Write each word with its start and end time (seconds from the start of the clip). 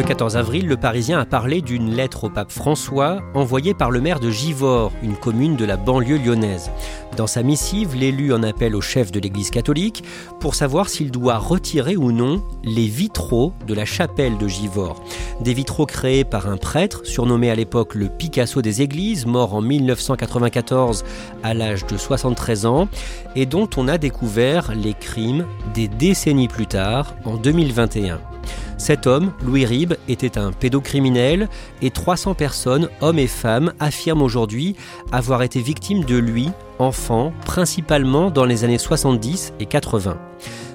Le 0.00 0.06
14 0.06 0.38
avril, 0.38 0.66
le 0.66 0.78
Parisien 0.78 1.20
a 1.20 1.26
parlé 1.26 1.60
d'une 1.60 1.94
lettre 1.94 2.24
au 2.24 2.30
pape 2.30 2.50
François 2.50 3.20
envoyée 3.34 3.74
par 3.74 3.90
le 3.90 4.00
maire 4.00 4.18
de 4.18 4.30
Givors, 4.30 4.92
une 5.02 5.14
commune 5.14 5.56
de 5.56 5.66
la 5.66 5.76
banlieue 5.76 6.16
lyonnaise. 6.16 6.70
Dans 7.18 7.26
sa 7.26 7.42
missive, 7.42 7.94
l'élu 7.94 8.32
en 8.32 8.42
appelle 8.42 8.74
au 8.74 8.80
chef 8.80 9.12
de 9.12 9.20
l'Église 9.20 9.50
catholique 9.50 10.02
pour 10.40 10.54
savoir 10.54 10.88
s'il 10.88 11.10
doit 11.10 11.36
retirer 11.36 11.98
ou 11.98 12.12
non 12.12 12.42
les 12.64 12.86
vitraux 12.86 13.52
de 13.66 13.74
la 13.74 13.84
chapelle 13.84 14.38
de 14.38 14.48
Givors. 14.48 15.04
Des 15.42 15.52
vitraux 15.52 15.84
créés 15.84 16.24
par 16.24 16.48
un 16.48 16.56
prêtre, 16.56 17.04
surnommé 17.04 17.50
à 17.50 17.54
l'époque 17.54 17.94
le 17.94 18.08
Picasso 18.08 18.62
des 18.62 18.80
églises, 18.80 19.26
mort 19.26 19.52
en 19.52 19.60
1994 19.60 21.04
à 21.42 21.52
l'âge 21.52 21.84
de 21.84 21.98
73 21.98 22.64
ans, 22.64 22.88
et 23.36 23.44
dont 23.44 23.68
on 23.76 23.86
a 23.86 23.98
découvert 23.98 24.72
les 24.74 24.94
crimes 24.94 25.44
des 25.74 25.88
décennies 25.88 26.48
plus 26.48 26.66
tard, 26.66 27.14
en 27.26 27.36
2021. 27.36 28.18
Cet 28.80 29.06
homme, 29.06 29.34
Louis 29.44 29.66
Ribes, 29.66 29.92
était 30.08 30.38
un 30.38 30.52
pédocriminel 30.52 31.50
et 31.82 31.90
300 31.90 32.32
personnes, 32.32 32.88
hommes 33.02 33.18
et 33.18 33.26
femmes, 33.26 33.74
affirment 33.78 34.22
aujourd'hui 34.22 34.74
avoir 35.12 35.42
été 35.42 35.60
victimes 35.60 36.02
de 36.02 36.16
lui, 36.16 36.48
enfant, 36.78 37.34
principalement 37.44 38.30
dans 38.30 38.46
les 38.46 38.64
années 38.64 38.78
70 38.78 39.52
et 39.60 39.66
80. 39.66 40.16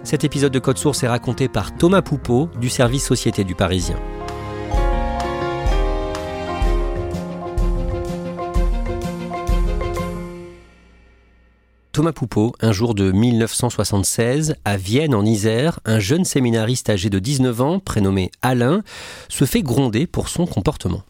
Cet 0.04 0.24
épisode 0.24 0.54
de 0.54 0.60
Code 0.60 0.78
Source 0.78 1.02
est 1.02 1.08
raconté 1.08 1.48
par 1.48 1.76
Thomas 1.76 2.04
Poupeau 2.04 2.48
du 2.62 2.70
service 2.70 3.04
Société 3.04 3.44
du 3.44 3.56
Parisien. 3.56 3.98
Thomas 11.96 12.12
Poupeau, 12.12 12.54
un 12.60 12.74
jour 12.74 12.94
de 12.94 13.14
1976, 13.14 14.58
à 14.66 14.76
Vienne 14.76 15.16
en 15.16 15.24
Isère, 15.24 15.80
un 15.86 16.00
jeune 16.00 16.26
séminariste 16.26 16.90
âgé 16.90 17.10
de 17.10 17.20
19 17.20 17.62
ans, 17.62 17.80
prénommé 17.80 18.32
Alain, 18.42 18.84
se 19.30 19.46
fait 19.46 19.62
gronder 19.62 20.06
pour 20.06 20.28
son 20.28 20.46
comportement. 20.46 21.04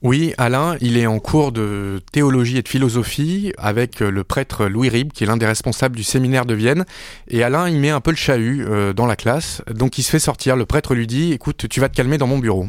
Oui, 0.00 0.32
Alain, 0.38 0.76
il 0.80 0.96
est 0.96 1.06
en 1.06 1.18
cours 1.18 1.52
de 1.52 2.00
théologie 2.10 2.56
et 2.56 2.62
de 2.62 2.68
philosophie 2.68 3.52
avec 3.58 4.00
le 4.00 4.24
prêtre 4.24 4.64
Louis 4.64 4.88
Rib, 4.88 5.12
qui 5.12 5.24
est 5.24 5.26
l'un 5.26 5.36
des 5.36 5.44
responsables 5.44 5.94
du 5.94 6.04
séminaire 6.04 6.46
de 6.46 6.54
Vienne. 6.54 6.86
Et 7.28 7.42
Alain, 7.42 7.68
il 7.68 7.78
met 7.78 7.90
un 7.90 8.00
peu 8.00 8.10
le 8.10 8.16
chahut 8.16 8.64
euh, 8.66 8.94
dans 8.94 9.04
la 9.04 9.16
classe, 9.16 9.60
donc 9.70 9.98
il 9.98 10.02
se 10.02 10.10
fait 10.10 10.18
sortir. 10.18 10.56
Le 10.56 10.64
prêtre 10.64 10.94
lui 10.94 11.06
dit, 11.06 11.34
écoute, 11.34 11.68
tu 11.68 11.80
vas 11.80 11.90
te 11.90 11.96
calmer 11.96 12.16
dans 12.16 12.26
mon 12.26 12.38
bureau. 12.38 12.66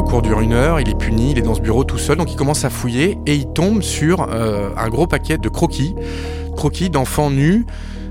Le 0.00 0.06
cours 0.06 0.22
dure 0.22 0.40
une 0.40 0.54
heure, 0.54 0.80
il 0.80 0.88
est 0.88 0.98
puni, 0.98 1.32
il 1.32 1.38
est 1.38 1.42
dans 1.42 1.54
ce 1.54 1.60
bureau 1.60 1.84
tout 1.84 1.98
seul, 1.98 2.16
donc 2.16 2.32
il 2.32 2.36
commence 2.36 2.64
à 2.64 2.70
fouiller 2.70 3.18
et 3.26 3.34
il 3.34 3.52
tombe 3.52 3.82
sur 3.82 4.28
euh, 4.30 4.70
un 4.74 4.88
gros 4.88 5.06
paquet 5.06 5.36
de 5.36 5.48
croquis, 5.50 5.94
croquis 6.56 6.88
d'enfants 6.88 7.30
nus 7.30 7.66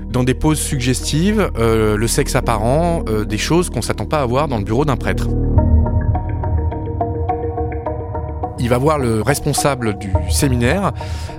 dans 0.08 0.22
des 0.22 0.34
poses 0.34 0.60
suggestives, 0.60 1.50
euh, 1.58 1.96
le 1.96 2.06
sexe 2.06 2.36
apparent, 2.36 3.02
euh, 3.08 3.24
des 3.24 3.38
choses 3.38 3.70
qu'on 3.70 3.82
s'attend 3.82 4.06
pas 4.06 4.20
à 4.20 4.24
voir 4.24 4.46
dans 4.46 4.58
le 4.58 4.62
bureau 4.62 4.84
d'un 4.84 4.96
prêtre. 4.96 5.26
Il 8.60 8.68
va 8.68 8.78
voir 8.78 8.98
le 8.98 9.22
responsable 9.22 9.98
du 9.98 10.12
séminaire, 10.28 10.92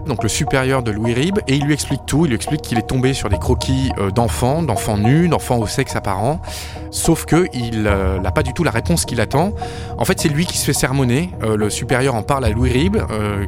donc 0.08 0.24
le 0.24 0.30
supérieur 0.30 0.84
de 0.84 0.92
Louis 0.92 1.14
Ribes, 1.14 1.40
et 1.48 1.56
il 1.56 1.66
lui 1.66 1.74
explique 1.74 2.06
tout. 2.06 2.26
Il 2.26 2.30
lui 2.30 2.36
explique 2.36 2.62
qu'il 2.62 2.78
est 2.78 2.88
tombé 2.88 3.14
sur 3.14 3.30
des 3.30 3.38
croquis 3.38 3.92
euh, 4.00 4.10
d'enfants, 4.12 4.64
d'enfants 4.64 4.98
nus, 4.98 5.30
d'enfants 5.30 5.60
au 5.60 5.68
sexe 5.68 5.96
apparent. 5.96 6.42
Sauf 6.90 7.26
que 7.26 7.48
il 7.54 7.86
euh, 7.88 8.20
n'a 8.20 8.32
pas 8.32 8.44
du 8.44 8.54
tout 8.54 8.64
la 8.64 8.72
réponse 8.72 9.06
qu'il 9.06 9.22
attend. 9.22 9.54
En 9.98 10.06
fait, 10.06 10.20
c'est 10.20 10.30
lui 10.30 10.46
qui 10.46 10.58
se 10.58 10.66
fait 10.66 10.74
sermonner. 10.74 11.32
Euh, 11.44 11.56
le 11.56 11.70
supérieur 11.70 12.16
en 12.16 12.24
parle 12.24 12.46
à 12.46 12.50
Louis 12.50 12.72
Ribes, 12.72 12.98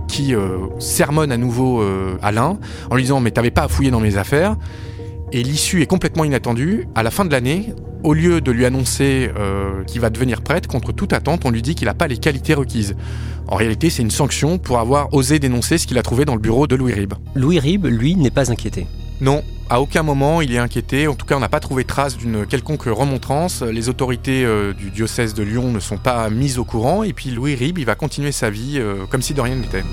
qui 0.07 0.35
sermonne 0.79 1.31
à 1.31 1.37
nouveau 1.37 1.83
Alain 2.21 2.57
en 2.89 2.95
lui 2.95 3.03
disant 3.03 3.19
mais 3.19 3.31
t'avais 3.31 3.51
pas 3.51 3.63
à 3.63 3.67
fouiller 3.67 3.91
dans 3.91 3.99
mes 3.99 4.17
affaires. 4.17 4.55
Et 5.35 5.41
l'issue 5.43 5.81
est 5.81 5.87
complètement 5.87 6.23
inattendue. 6.23 6.87
À 6.93 7.01
la 7.03 7.09
fin 7.09 7.25
de 7.25 7.31
l'année, 7.31 7.73
au 8.03 8.13
lieu 8.13 8.39
de 8.39 8.51
lui 8.51 8.65
annoncer 8.65 9.31
qu'il 9.87 9.99
va 9.99 10.11
devenir 10.11 10.41
prêtre, 10.41 10.69
contre 10.69 10.91
toute 10.91 11.11
attente, 11.11 11.41
on 11.43 11.49
lui 11.49 11.63
dit 11.63 11.73
qu'il 11.73 11.87
n'a 11.87 11.95
pas 11.95 12.07
les 12.07 12.17
qualités 12.17 12.53
requises. 12.53 12.95
En 13.47 13.55
réalité, 13.55 13.89
c'est 13.89 14.03
une 14.03 14.11
sanction 14.11 14.59
pour 14.59 14.77
avoir 14.77 15.11
osé 15.11 15.39
dénoncer 15.39 15.79
ce 15.79 15.87
qu'il 15.87 15.97
a 15.97 16.03
trouvé 16.03 16.23
dans 16.25 16.35
le 16.35 16.39
bureau 16.39 16.67
de 16.67 16.75
Louis 16.75 16.93
Ribes. 16.93 17.15
Louis 17.33 17.59
Ribes, 17.59 17.87
lui, 17.87 18.15
n'est 18.15 18.29
pas 18.29 18.51
inquiété. 18.51 18.85
Non, 19.21 19.43
à 19.69 19.81
aucun 19.81 20.03
moment 20.03 20.41
il 20.41 20.53
est 20.53 20.57
inquiété. 20.57 21.07
En 21.07 21.15
tout 21.15 21.25
cas, 21.25 21.35
on 21.35 21.39
n'a 21.39 21.49
pas 21.49 21.59
trouvé 21.59 21.83
trace 21.83 22.17
d'une 22.17 22.45
quelconque 22.45 22.83
remontrance. 22.83 23.61
Les 23.61 23.89
autorités 23.89 24.43
euh, 24.43 24.73
du 24.73 24.91
diocèse 24.91 25.33
de 25.33 25.43
Lyon 25.43 25.71
ne 25.71 25.79
sont 25.79 25.97
pas 25.97 26.29
mises 26.29 26.59
au 26.59 26.65
courant. 26.65 27.03
Et 27.03 27.13
puis 27.13 27.31
Louis 27.31 27.55
Ribes, 27.55 27.77
il 27.77 27.85
va 27.85 27.95
continuer 27.95 28.31
sa 28.31 28.49
vie 28.49 28.75
euh, 28.77 29.05
comme 29.09 29.21
si 29.21 29.33
de 29.33 29.41
rien 29.41 29.55
n'était. 29.55 29.83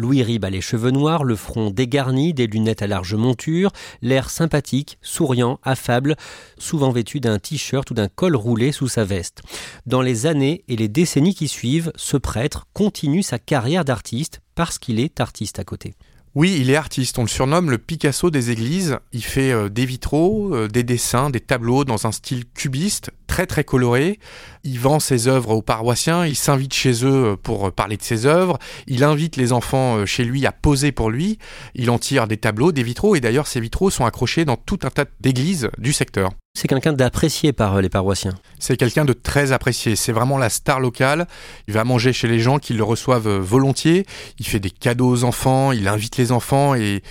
Louis 0.00 0.22
Ribes 0.22 0.46
a 0.46 0.50
les 0.50 0.62
cheveux 0.62 0.92
noirs, 0.92 1.24
le 1.24 1.36
front 1.36 1.70
dégarni, 1.70 2.32
des 2.32 2.46
lunettes 2.46 2.80
à 2.80 2.86
large 2.86 3.14
monture, 3.14 3.70
l'air 4.00 4.30
sympathique, 4.30 4.96
souriant, 5.02 5.60
affable, 5.62 6.16
souvent 6.56 6.90
vêtu 6.90 7.20
d'un 7.20 7.38
t-shirt 7.38 7.90
ou 7.90 7.94
d'un 7.94 8.08
col 8.08 8.34
roulé 8.34 8.72
sous 8.72 8.88
sa 8.88 9.04
veste. 9.04 9.42
Dans 9.84 10.00
les 10.00 10.24
années 10.24 10.64
et 10.68 10.76
les 10.76 10.88
décennies 10.88 11.34
qui 11.34 11.48
suivent, 11.48 11.92
ce 11.96 12.16
prêtre 12.16 12.66
continue 12.72 13.22
sa 13.22 13.38
carrière 13.38 13.84
d'artiste 13.84 14.40
parce 14.54 14.78
qu'il 14.78 15.00
est 15.00 15.20
artiste 15.20 15.58
à 15.58 15.64
côté. 15.64 15.94
Oui, 16.36 16.58
il 16.60 16.70
est 16.70 16.76
artiste, 16.76 17.18
on 17.18 17.22
le 17.22 17.28
surnomme 17.28 17.72
le 17.72 17.78
Picasso 17.78 18.30
des 18.30 18.52
églises. 18.52 18.98
Il 19.12 19.24
fait 19.24 19.50
euh, 19.50 19.68
des 19.68 19.84
vitraux, 19.84 20.54
euh, 20.54 20.68
des 20.68 20.84
dessins, 20.84 21.28
des 21.28 21.40
tableaux 21.40 21.84
dans 21.84 22.06
un 22.06 22.12
style 22.12 22.44
cubiste, 22.54 23.10
très 23.26 23.46
très 23.46 23.64
coloré. 23.64 24.20
Il 24.62 24.78
vend 24.78 25.00
ses 25.00 25.26
œuvres 25.26 25.50
aux 25.50 25.62
paroissiens, 25.62 26.24
il 26.24 26.36
s'invite 26.36 26.72
chez 26.72 27.04
eux 27.04 27.32
euh, 27.32 27.36
pour 27.36 27.72
parler 27.72 27.96
de 27.96 28.02
ses 28.04 28.26
œuvres, 28.26 28.60
il 28.86 29.02
invite 29.02 29.34
les 29.34 29.52
enfants 29.52 30.06
chez 30.06 30.22
lui 30.22 30.46
à 30.46 30.52
poser 30.52 30.92
pour 30.92 31.10
lui, 31.10 31.38
il 31.74 31.90
en 31.90 31.98
tire 31.98 32.28
des 32.28 32.36
tableaux, 32.36 32.70
des 32.70 32.84
vitraux, 32.84 33.16
et 33.16 33.20
d'ailleurs 33.20 33.48
ces 33.48 33.58
vitraux 33.58 33.90
sont 33.90 34.04
accrochés 34.04 34.44
dans 34.44 34.56
tout 34.56 34.78
un 34.84 34.90
tas 34.90 35.06
d'églises 35.18 35.68
du 35.78 35.92
secteur. 35.92 36.30
C'est 36.54 36.68
quelqu'un 36.68 36.92
d'apprécié 36.92 37.52
par 37.52 37.76
euh, 37.76 37.80
les 37.80 37.88
paroissiens. 37.88 38.34
C'est 38.58 38.76
quelqu'un 38.76 39.04
de 39.04 39.12
très 39.12 39.52
apprécié. 39.52 39.96
C'est 39.96 40.12
vraiment 40.12 40.36
la 40.36 40.50
star 40.50 40.80
locale. 40.80 41.26
Il 41.68 41.74
va 41.74 41.84
manger 41.84 42.12
chez 42.12 42.28
les 42.28 42.40
gens 42.40 42.58
qui 42.58 42.74
le 42.74 42.82
reçoivent 42.82 43.28
euh, 43.28 43.38
volontiers. 43.38 44.04
Il 44.38 44.46
fait 44.46 44.60
des 44.60 44.70
cadeaux 44.70 45.08
aux 45.08 45.24
enfants. 45.24 45.72
Il 45.72 45.86
invite 45.86 46.16
les 46.16 46.32
enfants. 46.32 46.74
Et 46.74 47.02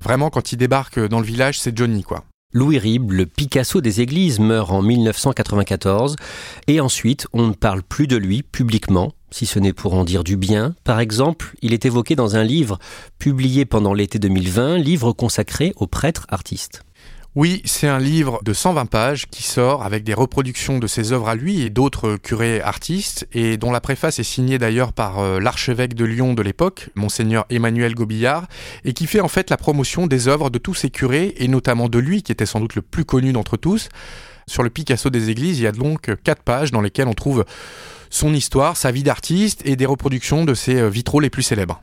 vraiment, 0.00 0.30
quand 0.30 0.52
il 0.52 0.56
débarque 0.56 0.98
dans 0.98 1.20
le 1.20 1.26
village, 1.26 1.60
c'est 1.60 1.76
Johnny, 1.76 2.02
quoi. 2.02 2.24
Louis 2.52 2.78
Ribes, 2.78 3.12
le 3.12 3.26
Picasso 3.26 3.82
des 3.82 4.00
églises, 4.00 4.40
meurt 4.40 4.70
en 4.70 4.80
1994. 4.80 6.16
Et 6.66 6.80
ensuite, 6.80 7.26
on 7.34 7.48
ne 7.48 7.52
parle 7.52 7.82
plus 7.82 8.06
de 8.06 8.16
lui 8.16 8.42
publiquement, 8.42 9.12
si 9.30 9.44
ce 9.44 9.58
n'est 9.58 9.74
pour 9.74 9.92
en 9.92 10.04
dire 10.04 10.24
du 10.24 10.38
bien. 10.38 10.74
Par 10.84 11.00
exemple, 11.00 11.54
il 11.60 11.74
est 11.74 11.84
évoqué 11.84 12.16
dans 12.16 12.36
un 12.36 12.44
livre 12.44 12.78
publié 13.18 13.66
pendant 13.66 13.92
l'été 13.92 14.18
2020, 14.18 14.78
livre 14.78 15.12
consacré 15.12 15.74
aux 15.76 15.86
prêtres 15.86 16.26
artistes. 16.30 16.82
Oui, 17.36 17.60
c'est 17.66 17.86
un 17.86 17.98
livre 17.98 18.40
de 18.42 18.54
120 18.54 18.86
pages 18.86 19.26
qui 19.30 19.42
sort 19.42 19.84
avec 19.84 20.04
des 20.04 20.14
reproductions 20.14 20.78
de 20.78 20.86
ses 20.86 21.12
œuvres 21.12 21.28
à 21.28 21.34
lui 21.34 21.60
et 21.60 21.68
d'autres 21.68 22.16
curés 22.16 22.62
artistes 22.62 23.28
et 23.30 23.58
dont 23.58 23.70
la 23.70 23.82
préface 23.82 24.18
est 24.18 24.22
signée 24.22 24.56
d'ailleurs 24.56 24.94
par 24.94 25.18
euh, 25.18 25.38
l'archevêque 25.38 25.92
de 25.92 26.06
Lyon 26.06 26.32
de 26.32 26.40
l'époque, 26.40 26.88
monseigneur 26.94 27.44
Emmanuel 27.50 27.94
Gobillard, 27.94 28.46
et 28.86 28.94
qui 28.94 29.06
fait 29.06 29.20
en 29.20 29.28
fait 29.28 29.50
la 29.50 29.58
promotion 29.58 30.06
des 30.06 30.28
œuvres 30.28 30.48
de 30.48 30.56
tous 30.56 30.72
ces 30.72 30.88
curés 30.88 31.34
et 31.36 31.46
notamment 31.46 31.90
de 31.90 31.98
lui 31.98 32.22
qui 32.22 32.32
était 32.32 32.46
sans 32.46 32.58
doute 32.58 32.74
le 32.74 32.80
plus 32.80 33.04
connu 33.04 33.34
d'entre 33.34 33.58
tous. 33.58 33.90
Sur 34.46 34.62
le 34.62 34.70
Picasso 34.70 35.10
des 35.10 35.28
églises, 35.28 35.58
il 35.58 35.64
y 35.64 35.66
a 35.66 35.72
donc 35.72 36.10
quatre 36.24 36.42
pages 36.42 36.70
dans 36.70 36.80
lesquelles 36.80 37.08
on 37.08 37.12
trouve 37.12 37.44
son 38.08 38.32
histoire, 38.32 38.78
sa 38.78 38.90
vie 38.90 39.02
d'artiste 39.02 39.60
et 39.66 39.76
des 39.76 39.84
reproductions 39.84 40.46
de 40.46 40.54
ses 40.54 40.76
euh, 40.76 40.88
vitraux 40.88 41.20
les 41.20 41.28
plus 41.28 41.42
célèbres. 41.42 41.82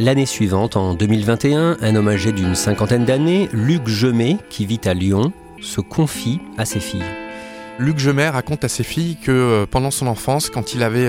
L'année 0.00 0.24
suivante, 0.24 0.78
en 0.78 0.94
2021, 0.94 1.76
un 1.82 1.94
homme 1.94 2.08
âgé 2.08 2.32
d'une 2.32 2.54
cinquantaine 2.54 3.04
d'années, 3.04 3.50
Luc 3.52 3.86
Gemet, 3.86 4.38
qui 4.48 4.64
vit 4.64 4.80
à 4.86 4.94
Lyon, 4.94 5.30
se 5.60 5.82
confie 5.82 6.40
à 6.56 6.64
ses 6.64 6.80
filles. 6.80 7.04
Luc 7.78 7.98
Gemer 7.98 8.28
raconte 8.28 8.64
à 8.64 8.68
ses 8.68 8.82
filles 8.82 9.18
que 9.22 9.30
euh, 9.30 9.66
pendant 9.70 9.90
son 9.90 10.06
enfance, 10.06 10.48
quand 10.48 10.72
il 10.72 10.82
avait 10.82 11.06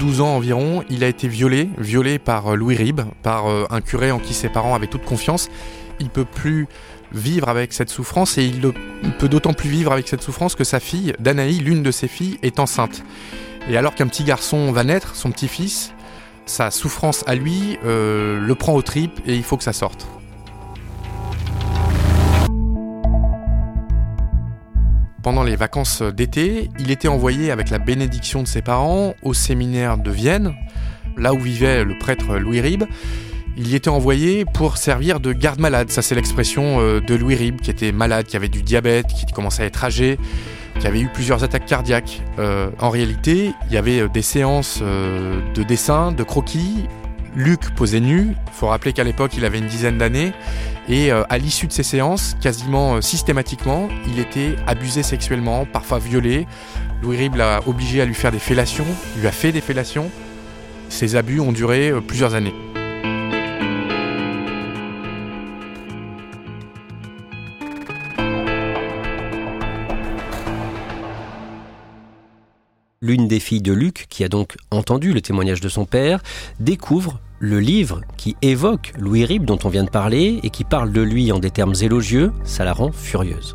12 0.00 0.22
ans 0.22 0.34
environ, 0.34 0.82
il 0.88 1.04
a 1.04 1.08
été 1.08 1.28
violé, 1.28 1.68
violé 1.76 2.18
par 2.18 2.56
Louis 2.56 2.74
Ribes, 2.74 3.02
par 3.22 3.44
un 3.70 3.80
curé 3.82 4.10
en 4.10 4.18
qui 4.18 4.32
ses 4.32 4.48
parents 4.48 4.74
avaient 4.74 4.86
toute 4.86 5.04
confiance. 5.04 5.50
Il 6.00 6.08
peut 6.08 6.24
plus 6.24 6.68
vivre 7.12 7.50
avec 7.50 7.74
cette 7.74 7.90
souffrance 7.90 8.38
et 8.38 8.46
il, 8.46 8.62
peut 9.18 9.28
d'autant 9.28 9.52
plus 9.52 9.68
vivre 9.68 9.92
avec 9.92 10.08
cette 10.08 10.22
souffrance 10.22 10.54
que 10.54 10.64
sa 10.64 10.80
fille, 10.80 11.12
Danaï, 11.18 11.58
l'une 11.58 11.82
de 11.82 11.90
ses 11.90 12.08
filles, 12.08 12.38
est 12.42 12.60
enceinte. 12.60 13.04
Et 13.68 13.76
alors 13.76 13.94
qu'un 13.94 14.06
petit 14.06 14.24
garçon 14.24 14.72
va 14.72 14.84
naître, 14.84 15.16
son 15.16 15.30
petit-fils, 15.30 15.92
sa 16.46 16.70
souffrance 16.70 17.24
à 17.26 17.34
lui 17.34 17.78
euh, 17.84 18.40
le 18.40 18.54
prend 18.54 18.74
aux 18.74 18.82
tripes 18.82 19.20
et 19.26 19.34
il 19.34 19.42
faut 19.42 19.56
que 19.56 19.64
ça 19.64 19.72
sorte. 19.72 20.06
Pendant 25.22 25.44
les 25.44 25.54
vacances 25.54 26.02
d'été, 26.02 26.68
il 26.80 26.90
était 26.90 27.06
envoyé 27.06 27.52
avec 27.52 27.70
la 27.70 27.78
bénédiction 27.78 28.42
de 28.42 28.48
ses 28.48 28.60
parents 28.60 29.14
au 29.22 29.34
séminaire 29.34 29.96
de 29.96 30.10
Vienne, 30.10 30.52
là 31.16 31.32
où 31.32 31.38
vivait 31.38 31.84
le 31.84 31.96
prêtre 31.96 32.38
Louis 32.38 32.60
Ribes. 32.60 32.84
Il 33.56 33.68
y 33.68 33.76
était 33.76 33.90
envoyé 33.90 34.44
pour 34.44 34.78
servir 34.78 35.20
de 35.20 35.32
garde-malade. 35.32 35.90
Ça, 35.90 36.02
c'est 36.02 36.14
l'expression 36.14 36.80
euh, 36.80 37.00
de 37.00 37.14
Louis 37.14 37.36
Ribes, 37.36 37.60
qui 37.60 37.70
était 37.70 37.92
malade, 37.92 38.26
qui 38.26 38.36
avait 38.36 38.48
du 38.48 38.62
diabète, 38.62 39.06
qui 39.06 39.26
commençait 39.26 39.62
à 39.62 39.66
être 39.66 39.84
âgé, 39.84 40.18
qui 40.82 40.88
avait 40.88 41.00
eu 41.00 41.06
plusieurs 41.06 41.44
attaques 41.44 41.64
cardiaques. 41.64 42.22
Euh, 42.40 42.68
en 42.80 42.90
réalité, 42.90 43.52
il 43.68 43.72
y 43.72 43.76
avait 43.76 44.00
euh, 44.00 44.08
des 44.08 44.20
séances 44.20 44.82
de 44.82 45.62
dessin, 45.62 46.10
de 46.10 46.24
croquis. 46.24 46.88
Luc 47.36 47.72
posait 47.76 48.00
nu. 48.00 48.34
Il 48.48 48.52
faut 48.52 48.66
rappeler 48.66 48.92
qu'à 48.92 49.04
l'époque, 49.04 49.30
il 49.36 49.44
avait 49.44 49.58
une 49.58 49.68
dizaine 49.68 49.96
d'années. 49.96 50.32
Et 50.88 51.12
à 51.12 51.38
l'issue 51.38 51.68
de 51.68 51.72
ces 51.72 51.84
séances, 51.84 52.36
quasiment 52.40 53.00
systématiquement, 53.00 53.88
il 54.08 54.18
était 54.18 54.56
abusé 54.66 55.04
sexuellement, 55.04 55.64
parfois 55.64 56.00
violé. 56.00 56.48
Louis 57.00 57.16
Ribes 57.16 57.36
l'a 57.36 57.60
obligé 57.66 58.02
à 58.02 58.04
lui 58.04 58.14
faire 58.14 58.32
des 58.32 58.40
fellations, 58.40 58.84
lui 59.16 59.28
a 59.28 59.32
fait 59.32 59.52
des 59.52 59.60
fellations. 59.60 60.10
Ces 60.88 61.14
abus 61.14 61.38
ont 61.38 61.52
duré 61.52 61.92
plusieurs 62.06 62.34
années. 62.34 62.54
L'une 73.02 73.28
des 73.28 73.40
filles 73.40 73.60
de 73.60 73.72
Luc, 73.72 74.06
qui 74.08 74.24
a 74.24 74.28
donc 74.28 74.56
entendu 74.70 75.12
le 75.12 75.20
témoignage 75.20 75.60
de 75.60 75.68
son 75.68 75.84
père, 75.84 76.22
découvre 76.60 77.20
le 77.40 77.58
livre 77.58 78.02
qui 78.16 78.36
évoque 78.40 78.92
Louis 78.96 79.24
Ribes 79.24 79.44
dont 79.44 79.58
on 79.64 79.68
vient 79.68 79.82
de 79.82 79.90
parler 79.90 80.38
et 80.44 80.50
qui 80.50 80.62
parle 80.62 80.92
de 80.92 81.02
lui 81.02 81.32
en 81.32 81.40
des 81.40 81.50
termes 81.50 81.74
élogieux, 81.82 82.32
ça 82.44 82.64
la 82.64 82.72
rend 82.72 82.92
furieuse. 82.92 83.54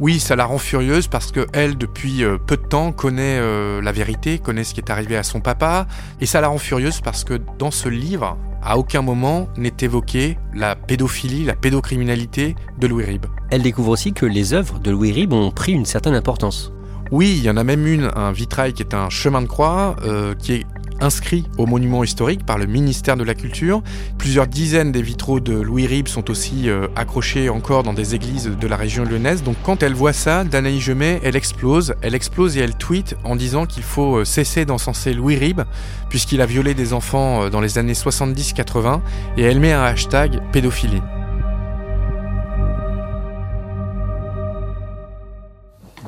Oui, 0.00 0.18
ça 0.18 0.36
la 0.36 0.44
rend 0.44 0.58
furieuse 0.58 1.06
parce 1.06 1.32
que 1.32 1.46
elle, 1.52 1.78
depuis 1.78 2.24
euh, 2.24 2.36
peu 2.38 2.56
de 2.56 2.62
temps, 2.62 2.92
connaît 2.92 3.38
euh, 3.38 3.80
la 3.80 3.92
vérité, 3.92 4.38
connaît 4.38 4.64
ce 4.64 4.74
qui 4.74 4.80
est 4.80 4.90
arrivé 4.90 5.16
à 5.16 5.22
son 5.22 5.40
papa, 5.40 5.86
et 6.20 6.26
ça 6.26 6.40
la 6.40 6.48
rend 6.48 6.58
furieuse 6.58 7.00
parce 7.00 7.24
que 7.24 7.40
dans 7.58 7.70
ce 7.70 7.88
livre, 7.88 8.36
à 8.62 8.76
aucun 8.76 9.02
moment 9.02 9.48
n'est 9.56 9.74
évoquée 9.80 10.36
la 10.54 10.74
pédophilie, 10.74 11.44
la 11.44 11.54
pédocriminalité 11.54 12.56
de 12.78 12.86
Louis 12.88 13.04
Ribes. 13.04 13.26
Elle 13.50 13.62
découvre 13.62 13.90
aussi 13.90 14.12
que 14.12 14.26
les 14.26 14.52
œuvres 14.52 14.80
de 14.80 14.90
Louis 14.90 15.12
Ribes 15.12 15.32
ont 15.32 15.50
pris 15.52 15.72
une 15.72 15.86
certaine 15.86 16.14
importance. 16.14 16.72
Oui, 17.10 17.36
il 17.38 17.44
y 17.44 17.50
en 17.50 17.56
a 17.56 17.64
même 17.64 17.86
une, 17.86 18.10
un 18.16 18.32
vitrail 18.32 18.74
qui 18.74 18.82
est 18.82 18.94
un 18.94 19.08
chemin 19.08 19.40
de 19.40 19.46
croix, 19.46 19.96
euh, 20.04 20.34
qui 20.34 20.52
est 20.52 20.66
inscrit 21.00 21.44
au 21.56 21.66
monument 21.66 22.02
historique 22.04 22.44
par 22.44 22.58
le 22.58 22.66
ministère 22.66 23.16
de 23.16 23.24
la 23.24 23.34
Culture. 23.34 23.82
Plusieurs 24.18 24.46
dizaines 24.46 24.92
des 24.92 25.00
vitraux 25.00 25.40
de 25.40 25.54
Louis 25.54 25.86
Ribes 25.86 26.08
sont 26.08 26.30
aussi 26.30 26.68
euh, 26.68 26.88
accrochés 26.96 27.48
encore 27.48 27.82
dans 27.82 27.92
des 27.92 28.14
églises 28.14 28.50
de 28.60 28.66
la 28.66 28.76
région 28.76 29.04
lyonnaise. 29.04 29.42
Donc 29.42 29.56
quand 29.62 29.82
elle 29.82 29.94
voit 29.94 30.12
ça, 30.12 30.44
Danaï 30.44 30.80
Gemet, 30.80 31.20
elle 31.22 31.36
explose. 31.36 31.94
Elle 32.02 32.14
explose 32.14 32.56
et 32.56 32.60
elle 32.60 32.76
tweet 32.76 33.16
en 33.24 33.36
disant 33.36 33.64
qu'il 33.64 33.84
faut 33.84 34.18
euh, 34.18 34.24
cesser 34.24 34.64
d'encenser 34.64 35.14
Louis 35.14 35.36
Ribes 35.36 35.62
puisqu'il 36.10 36.40
a 36.40 36.46
violé 36.46 36.74
des 36.74 36.92
enfants 36.92 37.48
dans 37.48 37.60
les 37.60 37.78
années 37.78 37.92
70-80 37.92 39.00
et 39.36 39.42
elle 39.42 39.60
met 39.60 39.72
un 39.72 39.82
hashtag 39.82 40.40
pédophilie. 40.52 41.02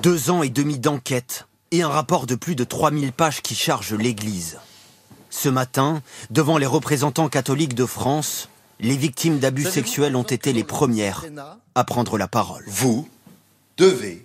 Deux 0.03 0.31
ans 0.31 0.43
et 0.43 0.49
demi 0.49 0.79
d'enquête 0.79 1.47
et 1.73 1.83
un 1.83 1.89
rapport 1.89 2.27
de 2.27 2.35
plus 2.35 2.55
de 2.55 2.65
3000 2.65 3.13
pages 3.13 3.43
qui 3.43 3.55
charge 3.55 3.93
l'Église. 3.93 4.59
Ce 5.29 5.51
matin, 5.51 6.03
devant 6.31 6.57
les 6.57 6.67
représentants 6.67 7.29
catholiques 7.29 7.75
de 7.75 7.85
France, 7.85 8.49
les 8.81 8.97
victimes 8.97 9.39
d'abus 9.39 9.65
sexuels 9.65 10.17
ont 10.17 10.23
été 10.23 10.55
les 10.55 10.65
premières 10.65 11.27
à 11.75 11.85
prendre 11.85 12.17
la 12.17 12.29
parole. 12.29 12.65
Vous 12.67 13.09
devez 13.77 14.25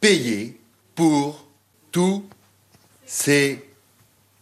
payer 0.00 0.60
pour 0.94 1.46
tous 1.90 2.24
ces 3.06 3.64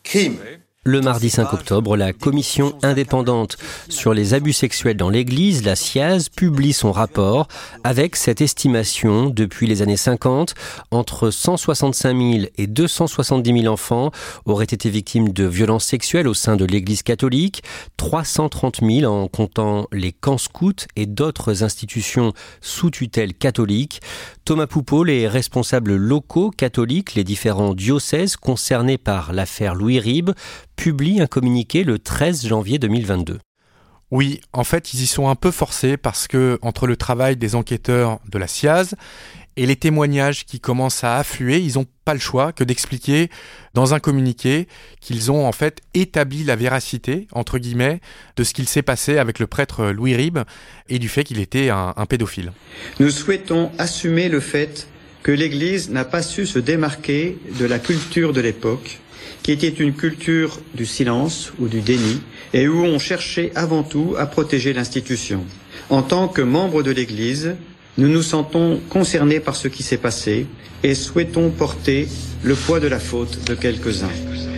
crimes. 0.02 0.40
Le 0.84 1.00
mardi 1.00 1.31
5 1.31 1.52
octobre, 1.52 1.96
la 1.96 2.12
commission 2.12 2.76
indépendante 2.82 3.56
sur 3.88 4.12
les 4.12 4.34
abus 4.34 4.52
sexuels 4.52 4.96
dans 4.96 5.11
l'Église, 5.11 5.62
la 5.62 5.76
SIAZ, 5.76 6.29
publie 6.29 6.73
son 6.73 6.90
rapport 6.90 7.46
avec 7.84 8.17
cette 8.17 8.40
estimation 8.40 9.31
depuis 9.31 9.69
les 9.69 9.81
années 9.82 9.96
50, 9.96 10.56
entre 10.90 11.31
165 11.31 12.17
000 12.17 12.46
et 12.58 12.67
270 12.67 13.61
000 13.61 13.73
enfants 13.73 14.11
auraient 14.44 14.64
été 14.64 14.90
victimes 14.90 15.29
de 15.29 15.44
violences 15.44 15.84
sexuelles 15.84 16.26
au 16.26 16.34
sein 16.34 16.56
de 16.56 16.64
l'Église 16.64 17.05
catholique, 17.05 17.62
330 17.96 18.81
000 18.82 19.05
en 19.05 19.28
comptant 19.28 19.87
les 19.93 20.11
camps 20.11 20.37
scouts 20.37 20.88
et 20.96 21.06
d'autres 21.06 21.62
institutions 21.62 22.32
sous 22.61 22.90
tutelle 22.90 23.35
catholique. 23.35 24.00
Thomas 24.44 24.67
Poupeau, 24.67 25.05
les 25.05 25.28
responsables 25.28 25.94
locaux 25.94 26.50
catholiques, 26.50 27.14
les 27.14 27.23
différents 27.23 27.75
diocèses 27.75 28.35
concernés 28.35 28.99
par 28.99 29.32
l'affaire 29.32 29.76
Louis 29.76 30.00
Ribes, 30.00 30.32
publient 30.76 31.20
un 31.20 31.26
communiqué 31.26 31.84
le 31.84 31.98
13 31.98 32.46
janvier 32.46 32.78
2022. 32.78 33.38
Oui, 34.10 34.42
en 34.52 34.62
fait, 34.62 34.92
ils 34.92 35.02
y 35.02 35.06
sont 35.06 35.28
un 35.28 35.34
peu 35.34 35.50
forcés 35.50 35.96
parce 35.96 36.28
que 36.28 36.58
entre 36.60 36.86
le 36.86 36.96
travail 36.96 37.36
des 37.36 37.54
enquêteurs 37.54 38.20
de 38.30 38.36
la 38.36 38.46
SIAZ 38.46 38.94
et 39.56 39.64
les 39.64 39.76
témoignages 39.76 40.44
qui 40.44 40.60
commencent 40.60 41.02
à 41.02 41.16
affluer, 41.16 41.60
ils 41.60 41.74
n'ont 41.74 41.86
pas 42.04 42.12
le 42.12 42.20
choix 42.20 42.52
que 42.52 42.62
d'expliquer 42.62 43.30
dans 43.72 43.94
un 43.94 44.00
communiqué 44.00 44.69
qu'ils 45.00 45.30
ont 45.30 45.46
en 45.46 45.52
fait 45.52 45.80
établi 45.94 46.44
la 46.44 46.56
véracité, 46.56 47.26
entre 47.32 47.58
guillemets, 47.58 48.00
de 48.36 48.44
ce 48.44 48.52
qu'il 48.52 48.68
s'est 48.68 48.82
passé 48.82 49.16
avec 49.16 49.38
le 49.38 49.46
prêtre 49.46 49.86
Louis 49.86 50.14
Ribes 50.14 50.40
et 50.90 50.98
du 50.98 51.08
fait 51.08 51.25
qu'il 51.25 51.40
était 51.40 51.70
un, 51.70 51.94
un 51.96 52.04
pédophile. 52.04 52.52
Nous 53.00 53.10
souhaitons 53.10 53.70
assumer 53.78 54.28
le 54.28 54.40
fait 54.40 54.88
que 55.22 55.32
l'Église 55.32 55.88
n'a 55.90 56.04
pas 56.04 56.22
su 56.22 56.46
se 56.46 56.58
démarquer 56.58 57.38
de 57.58 57.64
la 57.64 57.78
culture 57.78 58.32
de 58.32 58.40
l'époque, 58.40 58.98
qui 59.42 59.52
était 59.52 59.68
une 59.68 59.92
culture 59.92 60.60
du 60.74 60.86
silence 60.86 61.52
ou 61.58 61.68
du 61.68 61.80
déni, 61.80 62.20
et 62.54 62.68
où 62.68 62.84
on 62.84 62.98
cherchait 62.98 63.50
avant 63.54 63.82
tout 63.82 64.14
à 64.18 64.26
protéger 64.26 64.72
l'institution. 64.72 65.44
En 65.90 66.02
tant 66.02 66.28
que 66.28 66.42
membre 66.42 66.82
de 66.82 66.90
l'Église, 66.90 67.56
nous 67.99 68.08
nous 68.08 68.22
sentons 68.22 68.80
concernés 68.88 69.40
par 69.40 69.56
ce 69.56 69.68
qui 69.68 69.82
s'est 69.82 69.99
passé 69.99 70.46
et 70.82 70.94
souhaitons 70.94 71.50
porter 71.50 72.08
le 72.42 72.54
poids 72.54 72.80
de 72.80 72.88
la 72.88 72.99
faute 72.99 73.44
de 73.46 73.54
quelques-uns. 73.54 74.51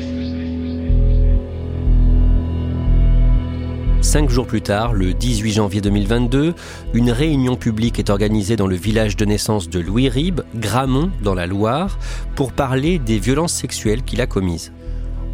Cinq 4.05 4.29
jours 4.29 4.47
plus 4.47 4.61
tard, 4.61 4.93
le 4.93 5.15
18 5.15 5.53
janvier 5.53 5.81
2022, 5.81 6.55
une 6.93 7.11
réunion 7.11 7.57
publique 7.57 7.99
est 7.99 8.11
organisée 8.11 8.55
dans 8.55 8.67
le 8.67 8.77
village 8.77 9.17
de 9.17 9.25
naissance 9.25 9.71
de 9.71 9.81
Louis 9.81 10.11
Ribes, 10.11 10.43
Gramont, 10.55 11.11
dans 11.23 11.35
la 11.35 11.47
Loire, 11.47 11.99
pour 12.37 12.53
parler 12.53 12.99
des 12.99 13.19
violences 13.19 13.55
sexuelles 13.55 14.03
qu'il 14.03 14.21
a 14.21 14.27
commises. 14.27 14.73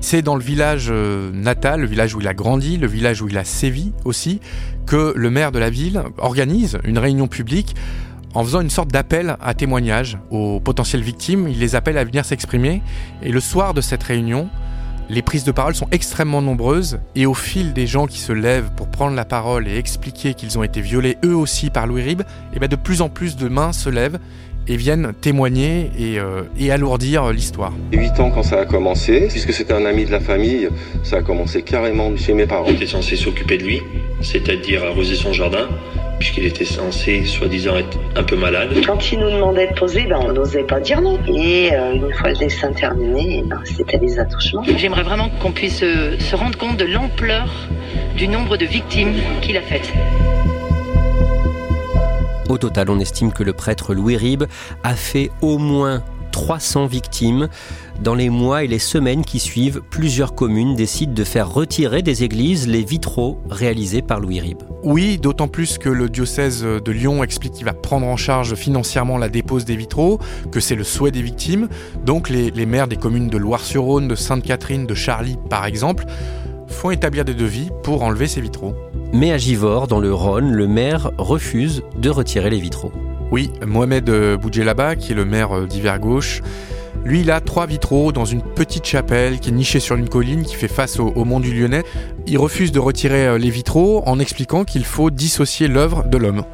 C'est 0.00 0.23
dans 0.23 0.37
le 0.37 0.43
village 0.43 0.87
euh, 0.89 1.33
natal, 1.33 1.81
le 1.81 1.87
village 1.89 2.15
où 2.15 2.21
il 2.21 2.29
a 2.29 2.33
grandi, 2.33 2.79
le 2.79 2.87
village 2.87 3.21
où 3.21 3.29
il 3.29 3.37
a 3.37 3.45
sévi 3.45 3.93
aussi, 4.05 4.41
que 4.87 5.12
le 5.17 5.31
maire 5.31 5.50
de 5.50 5.59
la 5.59 5.69
ville 5.69 6.05
organise 6.17 6.79
une 6.85 6.99
réunion 6.99 7.27
publique 7.27 7.75
en 8.35 8.45
faisant 8.45 8.61
une 8.61 8.71
sorte 8.71 8.93
d'appel 8.93 9.37
à 9.41 9.53
témoignage 9.53 10.17
aux 10.31 10.61
potentielles 10.61 11.03
victimes. 11.03 11.49
Il 11.49 11.59
les 11.59 11.75
appelle 11.75 11.99
à 11.99 12.05
venir 12.05 12.25
s'exprimer. 12.25 12.83
Et 13.21 13.33
le 13.33 13.41
soir 13.41 13.75
de 13.75 13.81
cette 13.81 14.05
réunion, 14.05 14.49
les 15.11 15.23
prises 15.23 15.43
de 15.43 15.50
parole 15.50 15.75
sont 15.75 15.88
extrêmement 15.90 16.40
nombreuses 16.40 17.00
et 17.17 17.26
au 17.26 17.35
fil 17.35 17.73
des 17.73 17.88
gens 17.88 18.07
qui 18.07 18.19
se 18.19 18.33
lèvent 18.33 18.71
pour 18.76 18.87
prendre 18.87 19.17
la 19.17 19.25
parole 19.25 19.67
et 19.67 19.76
expliquer 19.76 20.35
qu'ils 20.35 20.57
ont 20.57 20.62
été 20.62 20.81
violés 20.81 21.19
eux 21.25 21.35
aussi 21.35 21.69
par 21.69 21.88
Louis 21.88 22.02
Ribes, 22.02 22.21
et 22.21 22.55
eh 22.55 22.59
bien 22.61 22.69
de 22.69 22.76
plus 22.76 23.02
en 23.02 23.09
plus 23.09 23.37
de 23.37 23.49
mains 23.49 23.73
se 23.73 23.90
lèvent 23.90 24.21
et 24.69 24.76
viennent 24.76 25.12
témoigner 25.21 25.90
euh, 26.00 26.43
et, 26.57 26.71
alourdir 26.71 27.33
l'histoire. 27.33 27.73
8 27.93 28.21
ans 28.21 28.31
quand 28.31 28.45
ça 28.45 28.61
a 28.61 28.67
commencé, 28.67 29.26
puisque 29.29 29.52
c'était 29.52 29.73
un 29.73 29.85
ami 29.85 30.05
de 30.05 30.12
la 30.12 30.21
famille, 30.21 30.69
ça 31.02 31.17
a 31.17 31.23
commencé 31.23 31.62
carrément 31.62 32.17
chez 32.17 32.33
mes 32.33 32.47
parents. 32.47 32.67
On 32.69 32.73
était 32.73 32.87
censé 32.87 33.17
s'occuper 33.17 33.59
de 33.59 33.64
lui, 33.64 33.83
c'est-à-dire 34.23 34.85
arroser 34.85 35.17
son 35.17 35.33
jardin, 35.33 35.69
puisqu'il 36.21 36.45
était 36.45 36.67
censé, 36.67 37.25
soi-disant, 37.25 37.79
être 37.79 37.99
un 38.15 38.23
peu 38.23 38.37
malade. 38.37 38.69
Quand 38.87 39.11
il 39.11 39.19
nous 39.19 39.31
demandait 39.31 39.69
de 39.69 39.75
poser, 39.75 40.03
ben, 40.03 40.21
on 40.23 40.33
n'osait 40.33 40.65
pas 40.65 40.79
dire 40.79 41.00
non. 41.00 41.19
Et 41.27 41.73
euh, 41.73 41.95
une 41.95 42.12
fois 42.12 42.29
le 42.29 42.37
dessin 42.37 42.73
terminé, 42.73 43.43
ben, 43.47 43.59
c'était 43.65 43.99
des 43.99 44.19
attouchements. 44.19 44.62
J'aimerais 44.77 45.03
vraiment 45.03 45.31
qu'on 45.41 45.50
puisse 45.50 45.83
euh, 45.83 46.19
se 46.19 46.37
rendre 46.37 46.59
compte 46.59 46.77
de 46.77 46.85
l'ampleur 46.85 47.49
du 48.17 48.29
nombre 48.29 48.59
de 48.59 48.67
victimes 48.67 49.15
qu'il 49.41 49.57
a 49.57 49.62
faites. 49.62 49.91
Au 52.50 52.59
total, 52.59 52.91
on 52.91 53.00
estime 53.00 53.33
que 53.33 53.43
le 53.43 53.55
prêtre 53.55 53.95
Louis 53.95 54.19
Ribes 54.19 54.45
a 54.83 54.95
fait 54.95 55.31
au 55.41 55.57
moins 55.57 56.03
300 56.33 56.87
victimes. 56.87 57.49
Dans 58.00 58.14
les 58.14 58.30
mois 58.30 58.64
et 58.64 58.66
les 58.66 58.78
semaines 58.78 59.26
qui 59.26 59.38
suivent, 59.38 59.83
plusieurs 59.90 60.35
communes 60.35 60.75
décident 60.75 61.12
de 61.12 61.23
faire 61.23 61.52
retirer 61.52 62.00
des 62.00 62.25
églises 62.25 62.66
les 62.66 62.83
vitraux 62.83 63.42
réalisés 63.50 64.00
par 64.00 64.21
Louis 64.21 64.40
Ribes. 64.40 64.62
Oui, 64.83 65.19
d'autant 65.19 65.49
plus 65.49 65.76
que 65.76 65.90
le 65.90 66.09
diocèse 66.09 66.62
de 66.62 66.92
Lyon 66.92 67.23
explique 67.23 67.52
qu'il 67.52 67.66
va 67.66 67.75
prendre 67.75 68.07
en 68.07 68.16
charge 68.16 68.54
financièrement 68.54 69.19
la 69.19 69.28
dépose 69.28 69.66
des 69.66 69.76
vitraux, 69.76 70.19
que 70.50 70.61
c'est 70.61 70.76
le 70.76 70.85
souhait 70.85 71.11
des 71.11 71.21
victimes. 71.21 71.69
Donc 72.07 72.30
les, 72.30 72.50
les 72.50 72.64
maires 72.64 72.88
des 72.88 72.97
communes 72.97 73.28
de 73.28 73.37
Loire-sur-Rhône, 73.37 74.09
de 74.09 74.14
Sainte-Catherine, 74.14 74.87
de 74.87 74.95
Charly 74.95 75.37
par 75.50 75.66
exemple, 75.66 76.07
font 76.69 76.90
établir 76.90 77.26
des 77.26 77.35
devis 77.35 77.69
pour 77.83 78.02
enlever 78.02 78.28
ces 78.28 78.40
vitraux. 78.40 78.75
Mais 79.12 79.30
à 79.30 79.37
Givors, 79.37 79.88
dans 79.88 80.00
le 80.00 80.14
Rhône, 80.14 80.52
le 80.52 80.66
maire 80.66 81.11
refuse 81.19 81.83
de 81.99 82.09
retirer 82.09 82.49
les 82.49 82.61
vitraux. 82.61 82.92
Oui, 83.30 83.50
Mohamed 83.66 84.11
Boudjelaba, 84.40 84.97
qui 84.97 85.12
est 85.12 85.14
le 85.14 85.26
maire 85.26 85.66
d'Hiver 85.66 86.00
Gauche, 86.00 86.40
lui, 87.04 87.21
il 87.21 87.30
a 87.30 87.40
trois 87.40 87.66
vitraux 87.66 88.12
dans 88.12 88.25
une 88.25 88.42
petite 88.42 88.85
chapelle 88.85 89.40
qui 89.40 89.49
est 89.49 89.52
nichée 89.52 89.80
sur 89.80 89.97
une 89.97 90.09
colline 90.09 90.42
qui 90.42 90.54
fait 90.54 90.69
face 90.69 91.00
au, 91.00 91.25
mont 91.25 91.40
du 91.40 91.52
Lyonnais. 91.52 91.83
Il 92.26 92.38
refuse 92.38 92.73
de 92.73 92.78
retirer 92.78 93.38
les 93.38 93.50
vitraux 93.50 94.02
en 94.07 94.19
expliquant 94.19 94.64
qu'il 94.64 94.85
faut 94.85 95.11
dissocier 95.11 95.66
l'œuvre 95.66 96.04
de 96.04 96.19
l'homme. 96.19 96.45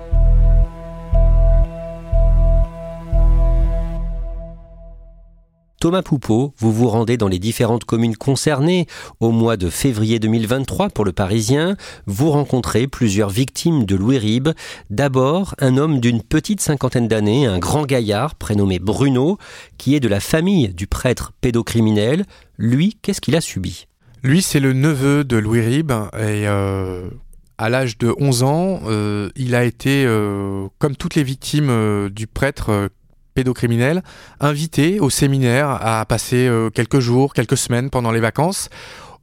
Thomas 5.78 6.00
Poupeau, 6.00 6.54
vous 6.58 6.72
vous 6.72 6.88
rendez 6.88 7.18
dans 7.18 7.28
les 7.28 7.38
différentes 7.38 7.84
communes 7.84 8.16
concernées 8.16 8.86
au 9.20 9.30
mois 9.30 9.58
de 9.58 9.68
février 9.68 10.18
2023 10.18 10.88
pour 10.88 11.04
le 11.04 11.12
Parisien. 11.12 11.76
Vous 12.06 12.30
rencontrez 12.30 12.86
plusieurs 12.86 13.28
victimes 13.28 13.84
de 13.84 13.94
Louis 13.94 14.16
Ribes. 14.16 14.48
D'abord, 14.88 15.54
un 15.58 15.76
homme 15.76 16.00
d'une 16.00 16.22
petite 16.22 16.62
cinquantaine 16.62 17.08
d'années, 17.08 17.46
un 17.46 17.58
grand 17.58 17.84
gaillard 17.84 18.36
prénommé 18.36 18.78
Bruno, 18.78 19.36
qui 19.76 19.94
est 19.94 20.00
de 20.00 20.08
la 20.08 20.20
famille 20.20 20.70
du 20.70 20.86
prêtre 20.86 21.32
pédocriminel. 21.42 22.24
Lui, 22.56 22.96
qu'est-ce 23.02 23.20
qu'il 23.20 23.36
a 23.36 23.42
subi? 23.42 23.86
Lui, 24.22 24.40
c'est 24.40 24.60
le 24.60 24.72
neveu 24.72 25.24
de 25.24 25.36
Louis 25.36 25.60
Ribes 25.60 25.92
et 25.92 26.48
euh, 26.48 27.10
à 27.58 27.68
l'âge 27.68 27.98
de 27.98 28.14
11 28.18 28.42
ans, 28.44 28.80
euh, 28.86 29.28
il 29.36 29.54
a 29.54 29.64
été, 29.64 30.04
euh, 30.06 30.68
comme 30.78 30.96
toutes 30.96 31.16
les 31.16 31.22
victimes 31.22 32.08
du 32.08 32.26
prêtre 32.26 32.88
pédocriminel, 33.36 34.02
invité 34.40 34.98
au 34.98 35.10
séminaire 35.10 35.68
à 35.68 36.04
passer 36.06 36.48
euh, 36.48 36.70
quelques 36.70 36.98
jours, 36.98 37.34
quelques 37.34 37.58
semaines 37.58 37.90
pendant 37.90 38.10
les 38.10 38.18
vacances 38.18 38.70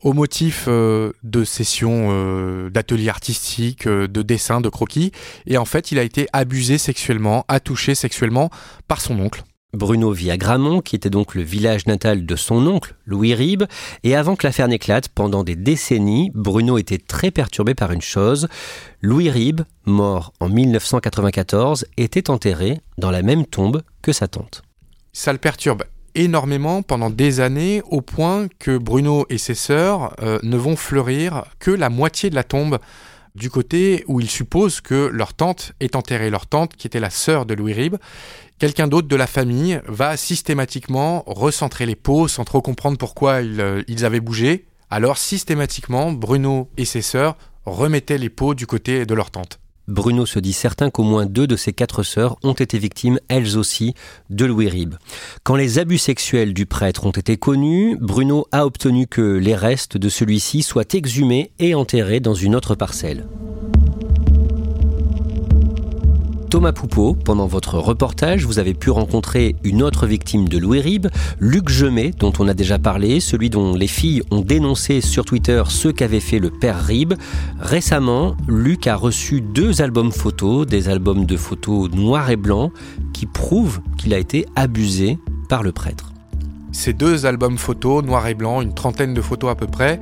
au 0.04 0.14
motif 0.14 0.66
euh, 0.68 1.14
de 1.24 1.44
sessions 1.44 2.10
euh, 2.12 2.70
d'ateliers 2.70 3.10
artistiques, 3.10 3.88
de 3.88 4.22
dessins, 4.22 4.62
de 4.62 4.70
croquis. 4.70 5.12
Et 5.48 5.58
en 5.58 5.66
fait, 5.66 5.92
il 5.92 6.00
a 6.00 6.04
été 6.04 6.28
abusé 6.32 6.78
sexuellement, 6.78 7.44
attouché 7.48 7.96
sexuellement 7.96 8.50
par 8.88 9.02
son 9.02 9.20
oncle. 9.20 9.44
Bruno 9.74 10.12
vit 10.12 10.30
à 10.30 10.38
Gramont, 10.38 10.82
qui 10.82 10.96
était 10.96 11.10
donc 11.10 11.34
le 11.34 11.42
village 11.42 11.88
natal 11.88 12.26
de 12.26 12.36
son 12.36 12.68
oncle, 12.68 12.96
Louis 13.06 13.34
Ribes, 13.34 13.64
et 14.04 14.16
avant 14.16 14.36
que 14.36 14.46
l'affaire 14.46 14.68
n'éclate, 14.68 15.10
pendant 15.10 15.44
des 15.44 15.56
décennies, 15.56 16.32
Bruno 16.36 16.78
était 16.78 17.00
très 17.00 17.32
perturbé 17.32 17.74
par 17.74 17.92
une 17.92 18.02
chose. 18.02 18.48
Louis 19.02 19.32
Ribes, 19.32 19.62
mort 19.86 20.32
en 20.40 20.48
1994, 20.48 21.86
était 21.98 22.30
enterré 22.30 22.82
dans 23.00 23.12
la 23.12 23.24
même 23.24 23.46
tombe 23.46 23.82
que 24.04 24.14
sa 24.14 24.28
tante. 24.28 24.62
Ça 25.12 25.32
le 25.32 25.40
perturbe 25.40 25.84
énormément 26.16 26.84
pendant 26.84 27.10
des 27.10 27.40
années, 27.40 27.82
au 27.90 28.02
point 28.02 28.48
que 28.60 28.78
Bruno 28.78 29.26
et 29.30 29.40
ses 29.40 29.56
sœurs 29.56 30.14
euh, 30.22 30.38
ne 30.44 30.58
vont 30.58 30.76
fleurir 30.76 31.46
que 31.60 31.72
la 31.72 31.90
moitié 31.90 32.30
de 32.30 32.36
la 32.36 32.44
tombe 32.44 32.78
du 33.36 33.50
côté 33.50 34.04
où 34.08 34.20
il 34.20 34.30
suppose 34.30 34.80
que 34.82 35.10
leur 35.12 35.34
tante 35.34 35.74
est 35.80 35.96
enterrée. 35.96 36.30
Leur 36.30 36.46
tante, 36.46 36.76
qui 36.76 36.88
était 36.88 37.00
la 37.00 37.10
sœur 37.10 37.46
de 37.46 37.54
Louis 37.54 37.74
Ribes, 37.74 37.98
quelqu'un 38.60 38.88
d'autre 38.88 39.08
de 39.08 39.16
la 39.16 39.28
famille 39.28 39.82
va 39.88 40.18
systématiquement 40.18 41.24
recentrer 41.28 41.86
les 41.86 41.96
pots 41.96 42.28
sans 42.28 42.44
trop 42.44 42.62
comprendre 42.62 42.98
pourquoi 42.98 43.42
ils, 43.42 43.62
euh, 43.62 43.84
ils 43.88 44.06
avaient 44.06 44.20
bougé. 44.20 44.66
Alors 44.90 45.18
systématiquement, 45.18 46.12
Bruno 46.12 46.70
et 46.78 46.86
ses 46.86 47.02
sœurs 47.02 47.36
remettaient 47.66 48.18
les 48.18 48.30
pots 48.30 48.54
du 48.54 48.68
côté 48.68 49.06
de 49.06 49.14
leur 49.14 49.32
tante. 49.32 49.60
Bruno 49.88 50.26
se 50.26 50.40
dit 50.40 50.54
certain 50.54 50.90
qu'au 50.90 51.04
moins 51.04 51.26
deux 51.26 51.46
de 51.46 51.58
ses 51.58 51.74
quatre 51.74 52.04
sœurs 52.04 52.38
ont 52.44 52.54
été 52.54 52.78
victimes, 52.78 53.20
elles 53.28 53.58
aussi, 53.58 53.94
de 54.30 54.46
Louis 54.46 54.70
Ribes. 54.70 54.96
Quand 55.44 55.56
les 55.56 55.78
abus 55.78 55.98
sexuels 55.98 56.54
du 56.54 56.66
prêtre 56.66 57.06
ont 57.06 57.12
été 57.12 57.36
connus, 57.36 57.98
Bruno 58.00 58.48
a 58.54 58.66
obtenu 58.66 59.08
que 59.08 59.38
les 59.38 59.56
restes 59.56 59.98
de 59.98 60.08
celui-ci 60.08 60.64
soient 60.64 60.86
exhumés 60.94 61.52
et 61.60 61.76
enterrés 61.76 62.22
dans 62.22 62.34
une 62.34 62.56
autre 62.56 62.76
parcelle. 62.76 63.28
Thomas 66.54 66.72
Poupeau, 66.72 67.16
pendant 67.16 67.48
votre 67.48 67.80
reportage, 67.80 68.46
vous 68.46 68.60
avez 68.60 68.76
pu 68.76 68.92
rencontrer 68.92 69.56
une 69.64 69.82
autre 69.82 70.06
victime 70.06 70.48
de 70.48 70.60
Louis 70.60 70.82
Ribes, 70.82 71.08
Luc 71.40 71.68
Gemet, 71.68 72.12
dont 72.12 72.32
on 72.38 72.48
a 72.48 72.54
déjà 72.54 72.78
parlé, 72.78 73.20
celui 73.22 73.50
dont 73.50 73.74
les 73.74 73.88
filles 73.88 74.22
ont 74.30 74.42
dénoncé 74.42 75.02
sur 75.02 75.26
Twitter 75.26 75.64
ce 75.68 75.88
qu'avait 75.88 76.20
fait 76.20 76.38
le 76.38 76.52
père 76.52 76.80
Ribes. 76.80 77.16
Récemment, 77.60 78.38
Luc 78.48 78.86
a 78.86 78.96
reçu 78.96 79.42
deux 79.42 79.82
albums 79.82 80.12
photos, 80.12 80.68
des 80.68 80.90
albums 80.90 81.26
de 81.26 81.38
photos 81.38 81.90
noirs 81.92 82.30
et 82.30 82.36
blancs, 82.36 82.72
qui 83.14 83.26
prouvent 83.26 83.82
qu'il 83.98 84.14
a 84.14 84.20
été 84.20 84.46
abusé 84.56 85.18
par 85.50 85.64
le 85.64 85.72
prêtre. 85.72 86.14
Ces 86.72 86.94
deux 86.94 87.26
albums 87.26 87.58
photos, 87.58 88.04
noirs 88.04 88.28
et 88.28 88.36
blancs, 88.36 88.62
une 88.62 88.76
trentaine 88.76 89.16
de 89.16 89.22
photos 89.22 89.50
à 89.50 89.56
peu 89.56 89.66
près, 89.66 90.00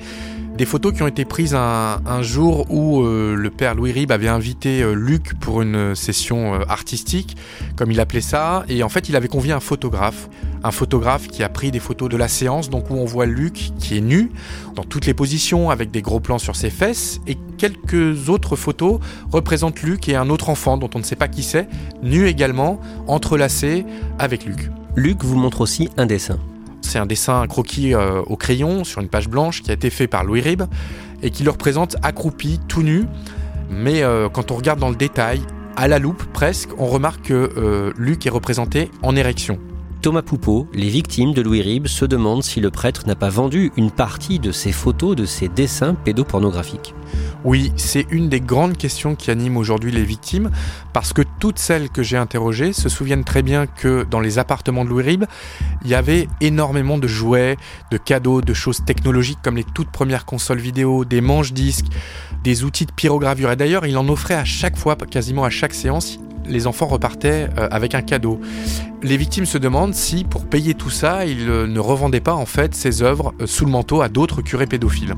des 0.58 0.65
photos 0.65 0.93
qui 0.93 1.01
ont 1.01 1.08
été 1.08 1.25
prises 1.25 1.55
un, 1.55 2.22
jour 2.22 2.65
où 2.70 3.01
euh, 3.01 3.36
le 3.36 3.50
père 3.50 3.74
Louis 3.74 3.91
Ribes 3.91 4.12
avait 4.12 4.27
invité 4.27 4.84
euh, 4.84 4.93
Luc 4.93 5.34
pour 5.39 5.62
une 5.62 5.96
session 5.96 6.53
euh, 6.53 6.60
artistique, 6.67 7.36
comme 7.75 7.91
il 7.91 8.00
appelait 8.00 8.22
ça, 8.22 8.63
et 8.70 8.84
en 8.84 8.89
fait 8.89 9.10
il 9.10 9.15
avait 9.15 9.27
convié 9.27 9.53
un 9.53 9.60
photographe, 9.60 10.29
un 10.63 10.72
photographe 10.72 11.27
qui 11.27 11.41
a 11.41 11.50
pris 11.50 11.72
des 11.72 11.79
photos 11.79 12.10
de 12.10 12.17
la 12.17 12.27
séance, 12.27 12.70
donc 12.70 12.89
où 12.89 12.96
on 12.96 13.05
voit 13.05 13.25
Luc 13.25 13.72
qui 13.79 13.98
est 13.98 14.01
nu, 14.01 14.31
dans 14.75 14.84
toutes 14.84 15.05
les 15.05 15.13
positions, 15.13 15.70
avec 15.70 15.89
des 15.89 16.01
gros 16.01 16.20
plans 16.20 16.39
sur 16.39 16.55
ses 16.55 16.70
fesses, 16.70 17.22
et 17.27 17.38
quelques 17.58 18.29
autres 18.29 18.55
photos 18.55 19.00
représentent 19.31 19.81
Luc 19.81 20.10
et 20.10 20.15
un 20.15 20.29
autre 20.29 20.50
enfant 20.50 20.77
dont 20.77 20.89
on 20.93 21.00
ne 21.00 21.03
sait 21.03 21.15
pas 21.15 21.27
qui 21.27 21.43
c'est, 21.43 21.67
nu 22.03 22.27
également, 22.27 22.79
entrelacé 23.08 23.86
avec 24.20 24.46
Luc. 24.46 24.70
Luc 24.96 25.24
vous 25.24 25.38
montre 25.38 25.62
aussi 25.62 25.89
un 25.98 26.05
dessin. 26.05 26.38
C'est 26.81 27.00
un 27.00 27.05
dessin 27.05 27.45
croquis 27.47 27.93
euh, 27.93 28.21
au 28.25 28.35
crayon 28.35 28.83
sur 28.83 29.01
une 29.01 29.07
page 29.07 29.29
blanche 29.29 29.61
qui 29.61 29.71
a 29.71 29.73
été 29.73 29.89
fait 29.89 30.07
par 30.07 30.23
Louis 30.23 30.41
Ribes 30.41 30.63
et 31.21 31.29
qui 31.29 31.43
le 31.43 31.51
représente 31.51 31.95
accroupi, 32.01 32.59
tout 32.67 32.83
nu. 32.83 33.05
Mais 33.69 34.03
euh, 34.03 34.27
quand 34.29 34.51
on 34.51 34.55
regarde 34.55 34.79
dans 34.79 34.89
le 34.89 34.95
détail, 34.95 35.41
à 35.77 35.88
la 35.88 36.00
loupe 36.00 36.23
presque, 36.33 36.69
on 36.77 36.88
remarque 36.88 37.21
que 37.23 37.51
euh, 37.57 37.93
Luc 37.97 38.25
est 38.25 38.29
représenté 38.29 38.91
en 39.01 39.15
érection. 39.15 39.57
Thomas 40.01 40.24
Poupeau, 40.24 40.67
les 40.74 40.89
victimes 40.89 41.31
de 41.31 41.43
Louis 41.43 41.62
Ribes 41.62 41.88
se 41.88 42.05
demandent 42.05 42.41
si 42.41 42.60
le 42.60 42.72
prêtre 42.72 43.03
n'a 43.05 43.15
pas 43.15 43.29
vendu 43.29 43.72
une 43.77 43.91
partie 43.91 44.39
de 44.39 44.51
ses 44.51 44.72
photos, 44.72 45.15
de 45.15 45.25
ses 45.25 45.48
dessins 45.48 45.93
pédopornographiques. 45.93 46.96
Oui, 47.43 47.72
c'est 47.75 48.08
une 48.10 48.27
des 48.27 48.39
grandes 48.39 48.77
questions 48.77 49.13
qui 49.13 49.29
animent 49.29 49.58
aujourd'hui 49.58 49.91
les 49.91 50.03
victimes, 50.03 50.50
parce 50.91 51.13
que 51.13 51.22
toutes 51.39 51.60
celles 51.60 51.89
que 51.89 52.01
j'ai 52.01 52.17
interrogées 52.17 52.74
se 52.74 52.89
souviennent 52.89 53.24
très 53.24 53.43
bien 53.43 53.67
que 53.67 54.03
dans 54.10 54.20
les 54.20 54.39
appartements 54.39 54.86
de 54.86 54.89
Louis 54.89 55.03
Ribes, 55.03 55.25
il 55.84 55.91
y 55.91 55.96
avait 55.96 56.27
énormément 56.39 56.98
de 56.98 57.08
jouets, 57.08 57.58
de 57.91 57.98
cadeaux, 57.98 58.41
de 58.41 58.55
choses 58.55 58.84
technologiques 58.84 59.39
comme 59.43 59.58
les 59.58 59.63
toutes 59.63 59.91
premières 59.91 60.25
consoles 60.25 60.60
vidéo, 60.60 61.05
des 61.05 61.22
manches-disques, 61.22 61.88
des 62.43 62.63
outils 62.63 62.88
de 62.88 62.91
pyrogravure. 62.91 63.51
Et 63.51 63.55
d'ailleurs, 63.55 63.86
il 63.86 63.96
en 63.98 64.10
offrait 64.10 64.34
à 64.34 64.46
chaque 64.46 64.77
fois, 64.77 64.96
quasiment 64.96 65.43
à 65.43 65.51
chaque 65.51 65.75
séance, 65.75 66.17
les 66.51 66.67
enfants 66.67 66.88
repartaient 66.88 67.50
euh, 67.58 67.67
avec 67.72 67.96
un 67.96 68.01
cadeau. 68.01 68.39
Les 69.01 69.17
victimes 69.17 69.46
se 69.46 69.58
demandent 69.58 69.96
si, 69.96 70.24
pour 70.24 70.46
payer 70.46 70.74
tout 70.74 70.89
ça, 70.89 71.25
ils 71.25 71.50
euh, 71.50 71.65
ne 71.65 71.79
revendaient 71.79 72.20
pas 72.20 72.36
en 72.36 72.46
fait 72.46 72.75
ces 72.75 73.01
œuvres 73.01 73.34
euh, 73.41 73.48
sous 73.48 73.65
le 73.65 73.72
manteau 73.72 74.01
à 74.01 74.10
d'autres 74.10 74.41
curés 74.41 74.67
pédophiles. 74.67 75.15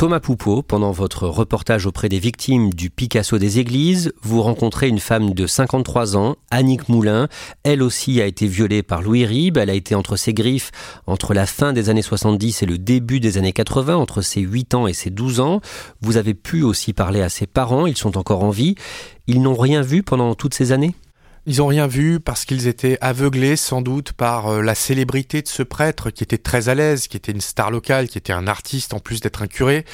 Thomas 0.00 0.18
Poupeau, 0.18 0.62
pendant 0.62 0.92
votre 0.92 1.28
reportage 1.28 1.84
auprès 1.84 2.08
des 2.08 2.18
victimes 2.18 2.72
du 2.72 2.88
Picasso 2.88 3.36
des 3.36 3.58
églises, 3.58 4.14
vous 4.22 4.40
rencontrez 4.40 4.88
une 4.88 4.98
femme 4.98 5.34
de 5.34 5.46
53 5.46 6.16
ans, 6.16 6.36
Annick 6.50 6.88
Moulin. 6.88 7.28
Elle 7.64 7.82
aussi 7.82 8.18
a 8.22 8.24
été 8.24 8.46
violée 8.46 8.82
par 8.82 9.02
Louis 9.02 9.26
Ribes. 9.26 9.58
Elle 9.58 9.68
a 9.68 9.74
été 9.74 9.94
entre 9.94 10.16
ses 10.16 10.32
griffes 10.32 10.70
entre 11.06 11.34
la 11.34 11.44
fin 11.44 11.74
des 11.74 11.90
années 11.90 12.00
70 12.00 12.62
et 12.62 12.66
le 12.66 12.78
début 12.78 13.20
des 13.20 13.36
années 13.36 13.52
80, 13.52 13.94
entre 13.94 14.22
ses 14.22 14.40
8 14.40 14.74
ans 14.74 14.86
et 14.86 14.94
ses 14.94 15.10
12 15.10 15.40
ans. 15.40 15.60
Vous 16.00 16.16
avez 16.16 16.32
pu 16.32 16.62
aussi 16.62 16.94
parler 16.94 17.20
à 17.20 17.28
ses 17.28 17.46
parents, 17.46 17.84
ils 17.84 17.98
sont 17.98 18.16
encore 18.16 18.42
en 18.42 18.48
vie. 18.48 18.76
Ils 19.26 19.42
n'ont 19.42 19.54
rien 19.54 19.82
vu 19.82 20.02
pendant 20.02 20.34
toutes 20.34 20.54
ces 20.54 20.72
années? 20.72 20.94
Ils 21.46 21.58
n'ont 21.58 21.66
rien 21.66 21.86
vu 21.86 22.20
parce 22.20 22.44
qu'ils 22.44 22.66
étaient 22.66 22.98
aveuglés 23.00 23.56
sans 23.56 23.80
doute 23.80 24.12
par 24.12 24.48
euh, 24.48 24.62
la 24.62 24.74
célébrité 24.74 25.40
de 25.40 25.48
ce 25.48 25.62
prêtre 25.62 26.10
qui 26.10 26.22
était 26.22 26.38
très 26.38 26.68
à 26.68 26.74
l'aise, 26.74 27.08
qui 27.08 27.16
était 27.16 27.32
une 27.32 27.40
star 27.40 27.70
locale, 27.70 28.08
qui 28.08 28.18
était 28.18 28.32
un 28.32 28.46
artiste 28.46 28.92
en 28.92 28.98
plus 28.98 29.20
d'être 29.20 29.42
un 29.42 29.46
curé. 29.46 29.84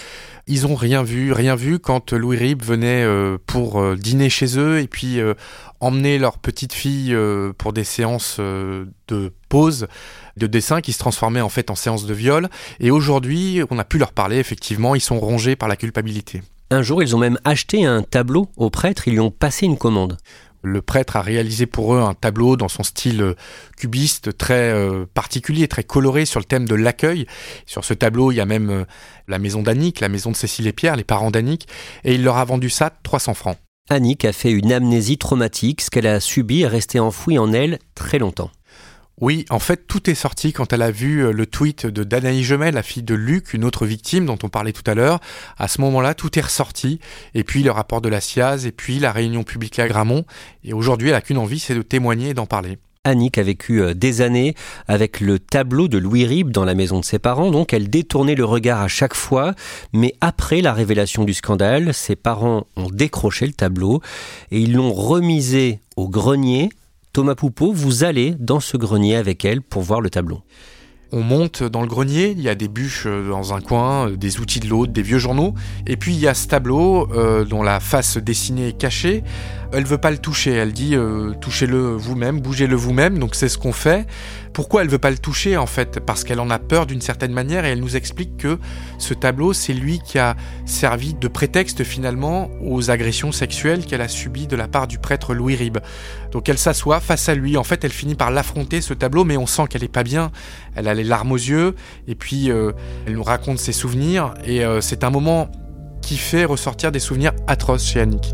Ils 0.48 0.66
ont 0.66 0.74
rien 0.74 1.02
vu, 1.02 1.32
rien 1.32 1.54
vu 1.54 1.78
quand 1.78 2.12
Louis 2.12 2.36
Ribes 2.36 2.64
venait 2.64 3.04
euh, 3.04 3.38
pour 3.46 3.80
euh, 3.80 3.96
dîner 3.96 4.28
chez 4.28 4.58
eux 4.58 4.80
et 4.80 4.88
puis 4.88 5.20
emmener 5.80 6.18
leur 6.18 6.38
petite 6.38 6.72
fille 6.72 7.16
pour 7.58 7.72
des 7.72 7.84
séances 7.84 8.38
de 8.38 9.32
pause 9.48 9.86
de 10.36 10.46
dessin 10.46 10.80
qui 10.80 10.92
se 10.92 10.98
transformaient 10.98 11.40
en 11.40 11.48
fait 11.48 11.70
en 11.70 11.74
séances 11.74 12.06
de 12.06 12.14
viol. 12.14 12.48
Et 12.80 12.90
aujourd'hui, 12.90 13.60
on 13.70 13.78
a 13.78 13.84
pu 13.84 13.98
leur 13.98 14.12
parler, 14.12 14.38
effectivement, 14.38 14.94
ils 14.94 15.00
sont 15.00 15.20
rongés 15.20 15.56
par 15.56 15.68
la 15.68 15.76
culpabilité. 15.76 16.42
Un 16.70 16.82
jour, 16.82 17.00
ils 17.00 17.14
ont 17.14 17.18
même 17.20 17.38
acheté 17.44 17.84
un 17.84 18.02
tableau 18.02 18.48
au 18.56 18.70
prêtre, 18.70 19.06
ils 19.06 19.12
lui 19.12 19.20
ont 19.20 19.30
passé 19.30 19.66
une 19.66 19.78
commande. 19.78 20.16
Le 20.66 20.82
prêtre 20.82 21.14
a 21.14 21.23
réalisé 21.23 21.66
pour 21.66 21.94
eux 21.94 22.00
un 22.00 22.14
tableau 22.14 22.56
dans 22.56 22.66
son 22.66 22.82
style 22.82 23.23
euh, 23.23 23.35
cubiste 23.76 24.37
très 24.37 24.73
euh, 24.73 25.06
particulier, 25.14 25.68
très 25.68 25.85
coloré 25.85 26.25
sur 26.25 26.40
le 26.40 26.44
thème 26.44 26.66
de 26.66 26.75
l'accueil. 26.75 27.26
Sur 27.66 27.85
ce 27.85 27.94
tableau, 27.94 28.32
il 28.32 28.35
y 28.35 28.40
a 28.40 28.46
même 28.46 28.70
euh, 28.70 28.85
la 29.28 29.38
maison 29.38 29.62
d'Annick, 29.62 30.00
la 30.00 30.08
maison 30.08 30.32
de 30.32 30.37
Cécile 30.37 30.66
et 30.66 30.73
Pierre, 30.73 30.96
les 30.96 31.04
parents 31.04 31.30
d'Annick, 31.30 31.68
et 32.02 32.16
il 32.16 32.25
leur 32.25 32.37
a 32.37 32.44
vendu 32.44 32.68
ça 32.68 32.90
300 33.04 33.35
francs. 33.35 33.56
Annick 33.90 34.25
a 34.25 34.32
fait 34.32 34.50
une 34.50 34.73
amnésie 34.73 35.18
traumatique, 35.18 35.82
ce 35.82 35.90
qu'elle 35.90 36.08
a 36.08 36.18
subi 36.18 36.62
est 36.62 36.66
resté 36.66 36.99
enfoui 36.99 37.38
en 37.38 37.52
elle 37.52 37.78
très 37.94 38.18
longtemps. 38.18 38.50
Oui, 39.18 39.46
en 39.49 39.58
fait, 39.58 39.87
tout 39.87 40.11
est 40.11 40.14
sorti 40.14 40.52
quand 40.52 40.75
elle 40.75 40.82
a 40.82 40.90
vu 40.90 41.25
euh, 41.25 41.32
le 41.32 41.46
tweet 41.46 41.87
de 41.87 42.04
Danaï 42.04 42.42
Gemel, 42.42 42.75
la 42.75 42.82
fille 42.82 43.02
de 43.02 43.14
Luc, 43.14 43.54
une 43.54 43.64
autre 43.64 43.87
victime 43.87 44.26
dont 44.26 44.37
on 44.42 44.50
parlait 44.50 44.75
tout 44.75 44.82
à 44.87 44.94
l'heure. 44.94 45.20
À 45.56 45.68
ce 45.68 45.80
moment-là, 45.80 46.12
tout 46.12 46.38
est 46.38 46.42
ressorti. 46.42 47.00
Et 47.32 47.42
puis 47.42 47.62
le 47.62 47.70
rapport 47.70 48.02
de 48.02 48.11
la 48.11 48.20
SIAZ, 48.20 48.66
et 48.66 48.73
puis 48.73 48.99
la 48.99 49.12
réunion 49.12 49.42
publique 49.42 49.78
à 49.78 49.88
Gramont. 49.88 50.26
Et 50.64 50.75
aujourd'hui, 50.75 51.08
elle 51.08 51.14
n'a 51.14 51.23
qu'une 51.23 51.38
envie, 51.38 51.61
c'est 51.61 51.75
de 51.75 51.80
témoigner 51.80 52.30
et 52.30 52.35
d'en 52.35 52.44
parler. 52.44 52.76
Annick 53.04 53.38
a 53.38 53.42
vécu 53.42 53.80
euh, 53.80 53.94
des 53.94 54.20
années 54.20 54.54
avec 54.87 55.20
le 55.20 55.38
tableau 55.38 55.88
de 55.88 55.96
Louis 55.96 56.26
Ribes 56.26 56.50
dans 56.50 56.66
la 56.66 56.75
maison 56.75 57.00
de 57.00 57.04
ses 57.04 57.18
parents, 57.18 57.50
donc 57.50 57.73
elle 57.73 57.88
détournait 57.88 58.35
le 58.35 58.44
regard 58.44 58.82
à 58.82 58.88
chaque 58.88 59.14
fois, 59.14 59.54
mais 59.94 60.14
après 60.20 60.61
la 60.61 60.75
révélation 60.75 61.25
du 61.25 61.32
scandale, 61.32 61.94
ses 61.94 62.16
parents 62.16 62.66
ont 62.76 62.90
décroché 62.90 63.46
le 63.46 63.52
tableau 63.52 64.02
et 64.50 64.61
ils 64.61 64.75
l'ont 64.75 64.92
remisé 64.92 65.78
au 65.96 66.08
grenier 66.08 66.68
Thomas 67.16 67.35
Poupeau, 67.35 67.73
vous 67.73 68.04
allez 68.04 68.35
dans 68.38 68.61
ce 68.61 68.76
grenier 68.76 69.16
avec 69.16 69.46
elle 69.46 69.62
pour 69.62 69.80
voir 69.80 70.02
le 70.02 70.11
tableau. 70.11 70.42
On 71.12 71.23
monte 71.23 71.62
dans 71.62 71.80
le 71.80 71.87
grenier, 71.87 72.35
il 72.37 72.42
y 72.42 72.50
a 72.50 72.54
des 72.54 72.68
bûches 72.68 73.06
euh, 73.06 73.30
dans 73.30 73.54
un 73.54 73.62
coin, 73.62 74.11
euh, 74.11 74.16
des 74.18 74.38
outils 74.38 74.61
de 74.61 74.68
l'autre, 74.68 74.92
des 74.92 75.00
vieux 75.00 75.16
journaux, 75.16 75.54
et 75.87 75.96
puis 75.96 76.12
il 76.12 76.20
y 76.20 76.28
a 76.28 76.35
ce 76.35 76.46
tableau 76.46 77.11
euh, 77.14 77.46
dont 77.46 77.62
la 77.62 77.80
face 77.80 78.18
dessinée 78.18 78.68
est 78.68 78.76
cachée. 78.76 79.25
Elle 79.73 79.87
veut 79.87 79.96
pas 79.96 80.11
le 80.11 80.18
toucher, 80.18 80.50
elle 80.50 80.75
dit 80.75 80.94
touchez-le 81.40 81.96
vous-même, 81.96 82.40
bougez-le 82.40 82.76
vous-même, 82.76 83.18
donc 83.18 83.35
c'est 83.35 83.49
ce 83.49 83.56
qu'on 83.56 83.73
fait. 83.73 84.06
Pourquoi 84.56 84.80
elle 84.80 84.88
veut 84.88 84.96
pas 84.96 85.10
le 85.10 85.18
toucher 85.18 85.58
en 85.58 85.66
fait? 85.66 86.00
Parce 86.00 86.25
qu'elle 86.25 86.40
en 86.40 86.48
a 86.48 86.58
peur 86.58 86.86
d'une 86.86 87.02
certaine 87.02 87.32
manière 87.32 87.66
et 87.66 87.72
elle 87.72 87.80
nous 87.80 87.94
explique 87.94 88.38
que 88.38 88.58
ce 88.96 89.12
tableau, 89.12 89.52
c'est 89.52 89.75
lui 89.75 89.98
qui 89.98 90.18
a 90.18 90.34
servi 90.64 91.12
de 91.12 91.28
prétexte 91.28 91.84
finalement 91.84 92.48
aux 92.64 92.90
agressions 92.90 93.32
sexuelles 93.32 93.84
qu'elle 93.84 94.00
a 94.00 94.08
subies 94.08 94.46
de 94.46 94.56
la 94.56 94.66
part 94.66 94.86
du 94.86 94.96
prêtre 94.96 95.34
Louis 95.34 95.56
Ribes. 95.56 95.80
Donc 96.32 96.48
elle 96.48 96.56
s'assoit 96.56 97.00
face 97.00 97.28
à 97.28 97.34
lui. 97.34 97.58
En 97.58 97.64
fait, 97.64 97.84
elle 97.84 97.92
finit 97.92 98.14
par 98.14 98.30
l'affronter 98.30 98.80
ce 98.80 98.94
tableau, 98.94 99.25
mais 99.25 99.36
on 99.36 99.46
sent 99.46 99.64
qu'elle 99.68 99.84
est 99.84 99.88
pas 99.88 100.04
bien. 100.04 100.32
Elle 100.75 100.88
a 100.88 100.94
les 100.94 101.04
larmes 101.04 101.32
aux 101.32 101.36
yeux 101.36 101.75
et 102.08 102.14
puis 102.14 102.50
euh, 102.50 102.72
elle 103.06 103.12
nous 103.12 103.22
raconte 103.22 103.58
ses 103.58 103.72
souvenirs 103.72 104.32
et 104.46 104.64
euh, 104.64 104.80
c'est 104.80 105.04
un 105.04 105.10
moment 105.10 105.50
qui 106.00 106.16
fait 106.16 106.46
ressortir 106.46 106.92
des 106.92 107.00
souvenirs 107.00 107.32
atroces 107.46 107.84
chez 107.84 108.00
Annick. 108.00 108.32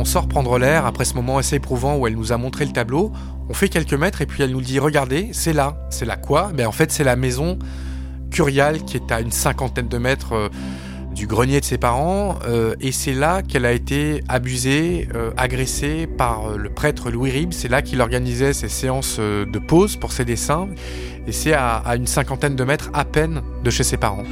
On 0.00 0.06
sort 0.06 0.28
prendre 0.28 0.58
l'air 0.58 0.86
après 0.86 1.04
ce 1.04 1.12
moment 1.12 1.36
assez 1.36 1.56
éprouvant 1.56 1.98
où 1.98 2.06
elle 2.06 2.14
nous 2.14 2.32
a 2.32 2.38
montré 2.38 2.64
le 2.64 2.72
tableau. 2.72 3.12
On 3.50 3.52
fait 3.52 3.68
quelques 3.68 3.92
mètres 3.92 4.22
et 4.22 4.26
puis 4.26 4.42
elle 4.42 4.52
nous 4.52 4.62
dit 4.62 4.78
Regardez, 4.78 5.28
c'est 5.32 5.52
là. 5.52 5.76
C'est 5.90 6.06
là 6.06 6.16
quoi? 6.16 6.52
Mais 6.54 6.64
en 6.64 6.72
fait, 6.72 6.90
c'est 6.90 7.04
la 7.04 7.16
maison 7.16 7.58
Curial 8.30 8.82
qui 8.86 8.96
est 8.96 9.12
à 9.12 9.20
une 9.20 9.30
cinquantaine 9.30 9.88
de 9.88 9.98
mètres 9.98 10.32
euh, 10.32 10.48
du 11.14 11.26
grenier 11.26 11.60
de 11.60 11.66
ses 11.66 11.76
parents. 11.76 12.38
Euh, 12.48 12.76
et 12.80 12.92
c'est 12.92 13.12
là 13.12 13.42
qu'elle 13.42 13.66
a 13.66 13.72
été 13.72 14.24
abusée, 14.26 15.06
euh, 15.14 15.32
agressée 15.36 16.06
par 16.06 16.56
le 16.56 16.70
prêtre 16.70 17.10
Louis 17.10 17.30
Ribes. 17.30 17.52
C'est 17.52 17.68
là 17.68 17.82
qu'il 17.82 18.00
organisait 18.00 18.54
ses 18.54 18.70
séances 18.70 19.20
de 19.20 19.58
pause 19.58 19.96
pour 19.96 20.12
ses 20.12 20.24
dessins. 20.24 20.68
Et 21.26 21.32
c'est 21.32 21.52
à 21.52 21.94
une 21.94 22.06
cinquantaine 22.06 22.56
de 22.56 22.64
mètres 22.64 22.88
à 22.94 23.04
peine 23.04 23.42
de 23.62 23.68
chez 23.68 23.84
ses 23.84 23.98
parents. 23.98 24.24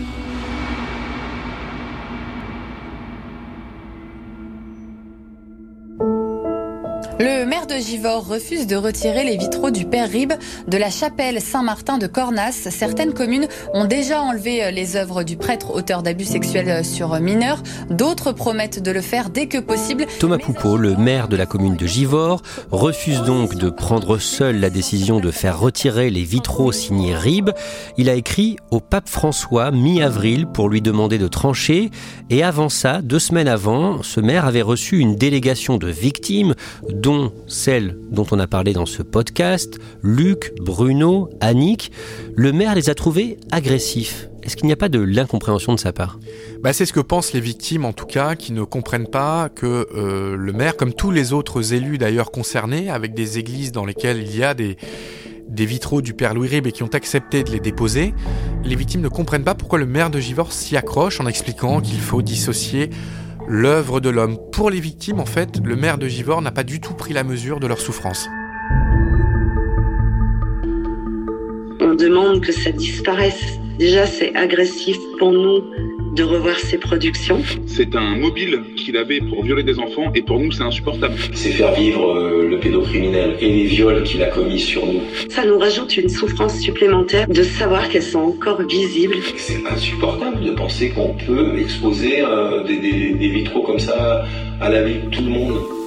Le 7.21 7.45
maire 7.47 7.67
de 7.67 7.75
Givors 7.75 8.29
refuse 8.29 8.69
de 8.69 8.77
retirer 8.77 9.25
les 9.25 9.37
vitraux 9.37 9.73
du 9.73 9.85
Père 9.85 10.09
Ribes 10.09 10.35
de 10.69 10.77
la 10.77 10.89
chapelle 10.89 11.41
Saint-Martin 11.41 11.99
de 11.99 12.07
Cornas. 12.07 12.69
Certaines 12.71 13.13
communes 13.13 13.49
ont 13.75 13.87
déjà 13.87 14.23
enlevé 14.23 14.71
les 14.71 14.95
œuvres 14.95 15.25
du 15.25 15.37
prêtre 15.37 15.75
auteur 15.75 16.05
d'abus 16.05 16.27
sexuels 16.27 16.85
sur 16.85 17.19
mineurs. 17.19 17.65
D'autres 17.91 18.31
promettent 18.31 18.81
de 18.81 18.93
le 18.93 19.01
faire 19.01 19.31
dès 19.31 19.49
que 19.49 19.59
possible. 19.59 20.07
Thomas 20.21 20.39
Poupeau, 20.39 20.77
le 20.77 20.95
maire 20.95 21.27
de 21.27 21.37
la 21.37 21.47
commune 21.47 21.75
de 21.75 21.89
Givors, 21.89 22.41
refuse 22.71 23.23
donc 23.23 23.57
de 23.57 23.69
prendre 23.69 24.19
seul 24.19 24.61
la 24.61 24.71
décision 24.71 25.19
de 25.19 25.33
faire 25.33 25.59
retirer 25.59 26.11
les 26.11 26.23
vitraux 26.23 26.71
signés 26.71 27.17
Ribes. 27.17 27.51
Il 27.97 28.09
a 28.09 28.15
écrit 28.15 28.59
au 28.71 28.79
pape 28.79 29.09
François 29.09 29.73
mi-avril 29.73 30.47
pour 30.47 30.69
lui 30.69 30.83
demander 30.83 31.19
de 31.19 31.27
trancher. 31.27 31.91
Et 32.31 32.45
avant 32.45 32.69
ça, 32.69 33.03
deux 33.03 33.19
semaines 33.19 33.49
avant, 33.49 34.05
ce 34.05 34.21
maire 34.21 34.45
avait 34.45 34.63
reçu 34.63 34.99
une 34.99 35.17
délégation 35.17 35.79
de 35.79 35.89
victimes 35.89 36.55
dont 37.09 37.33
celles 37.47 37.97
dont 38.11 38.27
on 38.33 38.39
a 38.39 38.47
parlé 38.47 38.75
dans 38.75 38.85
ce 38.85 39.03
podcast, 39.03 39.79
Luc, 40.03 40.53
Bruno, 40.61 41.31
Annick, 41.41 41.91
le 42.37 42.53
maire 42.53 42.75
les 42.75 42.91
a 42.91 42.95
trouvés 42.95 43.39
agressifs. 43.51 44.29
Est-ce 44.43 44.57
qu'il 44.57 44.67
n'y 44.67 44.75
a 44.75 44.77
pas 44.77 44.91
de 44.91 45.01
l'incompréhension 45.01 45.73
de 45.73 45.81
sa 45.81 45.95
part? 45.95 46.21
Bah, 46.63 46.75
C'est 46.75 46.85
ce 46.85 46.93
que 46.93 47.01
pensent 47.01 47.33
les 47.33 47.41
victimes 47.41 47.87
en 47.87 47.95
tout 47.95 48.05
cas, 48.05 48.35
qui 48.35 48.53
ne 48.53 48.63
comprennent 48.63 49.09
pas 49.09 49.49
que 49.49 49.87
euh, 49.97 50.37
le 50.37 50.53
maire, 50.53 50.77
comme 50.77 50.93
tous 50.93 51.11
les 51.11 51.33
autres 51.33 51.73
élus 51.73 51.97
d'ailleurs 51.97 52.31
concernés, 52.31 52.91
avec 52.91 53.15
des 53.15 53.39
églises 53.39 53.73
dans 53.73 53.87
lesquelles 53.87 54.21
il 54.21 54.37
y 54.37 54.45
a 54.45 54.53
des, 54.53 54.77
des 55.49 55.65
vitraux 55.65 56.03
du 56.03 56.13
père 56.13 56.35
Louis 56.35 56.49
Rib 56.49 56.67
et 56.67 56.73
qui 56.73 56.83
ont 56.83 56.93
accepté 56.93 57.43
de 57.43 57.51
les 57.51 57.61
déposer, 57.61 58.13
les 58.65 58.77
victimes 58.77 59.01
ne 59.01 59.09
comprennent 59.09 59.45
pas 59.45 59.55
pourquoi 59.55 59.79
le 59.79 59.87
maire 59.87 60.11
de 60.11 60.21
Givors 60.21 60.53
s'y 60.53 60.77
accroche 60.77 61.23
en 61.23 61.27
expliquant 61.27 61.81
qu'il 61.81 62.01
faut 62.01 62.21
dissocier 62.21 62.91
l'œuvre 63.49 64.01
de 64.01 64.11
l'homme. 64.11 64.37
Pour 64.53 64.71
les 64.71 64.81
victimes, 64.81 65.21
en 65.21 65.27
fait, 65.27 65.61
le 65.65 65.75
maire 65.75 65.99
de 65.99 66.07
Givors 66.07 66.43
n'a 66.43 66.53
pas 66.53 66.65
du 66.65 66.81
tout 66.81 66.95
pris 66.95 67.13
la 67.15 67.25
mesure 67.25 67.61
de 67.61 67.67
leur 67.67 67.81
souffrance. 67.81 68.29
On 71.81 71.95
demande 71.95 72.43
que 72.43 72.53
ça 72.53 72.71
disparaisse. 72.71 73.59
Déjà, 73.79 74.07
c'est 74.07 74.35
agressif 74.35 74.99
pour 75.19 75.33
nous 75.33 75.63
de 76.19 76.25
revoir 76.25 76.59
ses 76.59 76.79
productions. 76.79 77.41
C'est 77.69 77.95
un 77.95 78.17
mobile 78.17 78.61
qu'il 78.77 78.97
avait 78.97 79.21
pour 79.21 79.45
violer 79.45 79.63
des 79.63 79.79
enfants 79.79 80.11
et 80.17 80.23
pour 80.23 80.41
nous 80.41 80.51
c'est 80.51 80.65
insupportable. 80.65 81.15
C'est 81.33 81.53
faire 81.53 81.73
vivre 81.75 82.11
euh, 82.11 82.49
le 82.49 82.59
pédocriminel 82.59 83.37
et 83.41 83.49
les 83.49 83.65
viols 83.65 84.03
qu'il 84.03 84.21
a 84.25 84.27
commis 84.27 84.59
sur 84.59 84.85
nous. 84.85 85.01
Ça 85.29 85.45
nous 85.47 85.59
rajoute 85.59 85.97
une 85.97 86.09
souffrance 86.09 86.59
supplémentaire 86.59 87.29
de 87.29 87.43
savoir 87.45 87.89
qu'elles 87.89 88.03
sont 88.03 88.19
encore 88.19 88.61
visibles. 88.63 89.19
C'est 89.37 89.65
insupportable 89.71 90.45
de 90.45 90.51
penser 90.51 90.91
qu'on 90.91 91.15
peut 91.15 91.57
exposer 91.61 92.23
euh, 92.23 92.65
des, 92.65 92.79
des 92.79 93.29
vitraux 93.29 93.63
comme 93.63 93.79
ça 93.79 94.25
à 94.61 94.69
la 94.71 94.83
vie 94.83 94.99
de 94.99 95.09
tout 95.11 95.23
le 95.23 95.31
monde. 95.31 95.78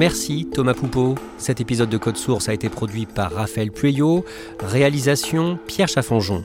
Merci 0.00 0.46
Thomas 0.46 0.72
Poupeau. 0.72 1.14
Cet 1.36 1.60
épisode 1.60 1.90
de 1.90 1.98
Code 1.98 2.16
Source 2.16 2.48
a 2.48 2.54
été 2.54 2.70
produit 2.70 3.04
par 3.04 3.32
Raphaël 3.32 3.70
Pueyo. 3.70 4.24
Réalisation 4.58 5.58
Pierre 5.66 5.88
Chaffanjon. 5.88 6.42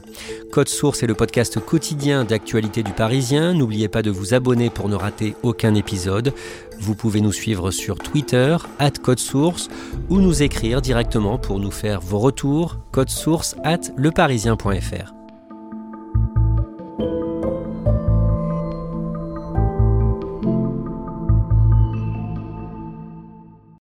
Code 0.51 0.67
Source 0.67 1.03
est 1.03 1.07
le 1.07 1.13
podcast 1.13 1.57
quotidien 1.61 2.25
d'actualité 2.25 2.83
du 2.83 2.91
Parisien. 2.91 3.53
N'oubliez 3.53 3.87
pas 3.87 4.01
de 4.01 4.11
vous 4.11 4.33
abonner 4.33 4.69
pour 4.69 4.89
ne 4.89 4.95
rater 4.95 5.35
aucun 5.41 5.73
épisode. 5.73 6.33
Vous 6.81 6.95
pouvez 6.95 7.21
nous 7.21 7.31
suivre 7.31 7.71
sur 7.71 7.97
Twitter, 7.97 8.57
at 8.77 8.91
Code 9.01 9.19
Source, 9.19 9.69
ou 10.09 10.19
nous 10.19 10.43
écrire 10.43 10.81
directement 10.81 11.37
pour 11.37 11.57
nous 11.57 11.71
faire 11.71 12.01
vos 12.01 12.19
retours, 12.19 12.75
source 13.07 13.55
at 13.63 13.79
leparisien.fr. 13.95 15.24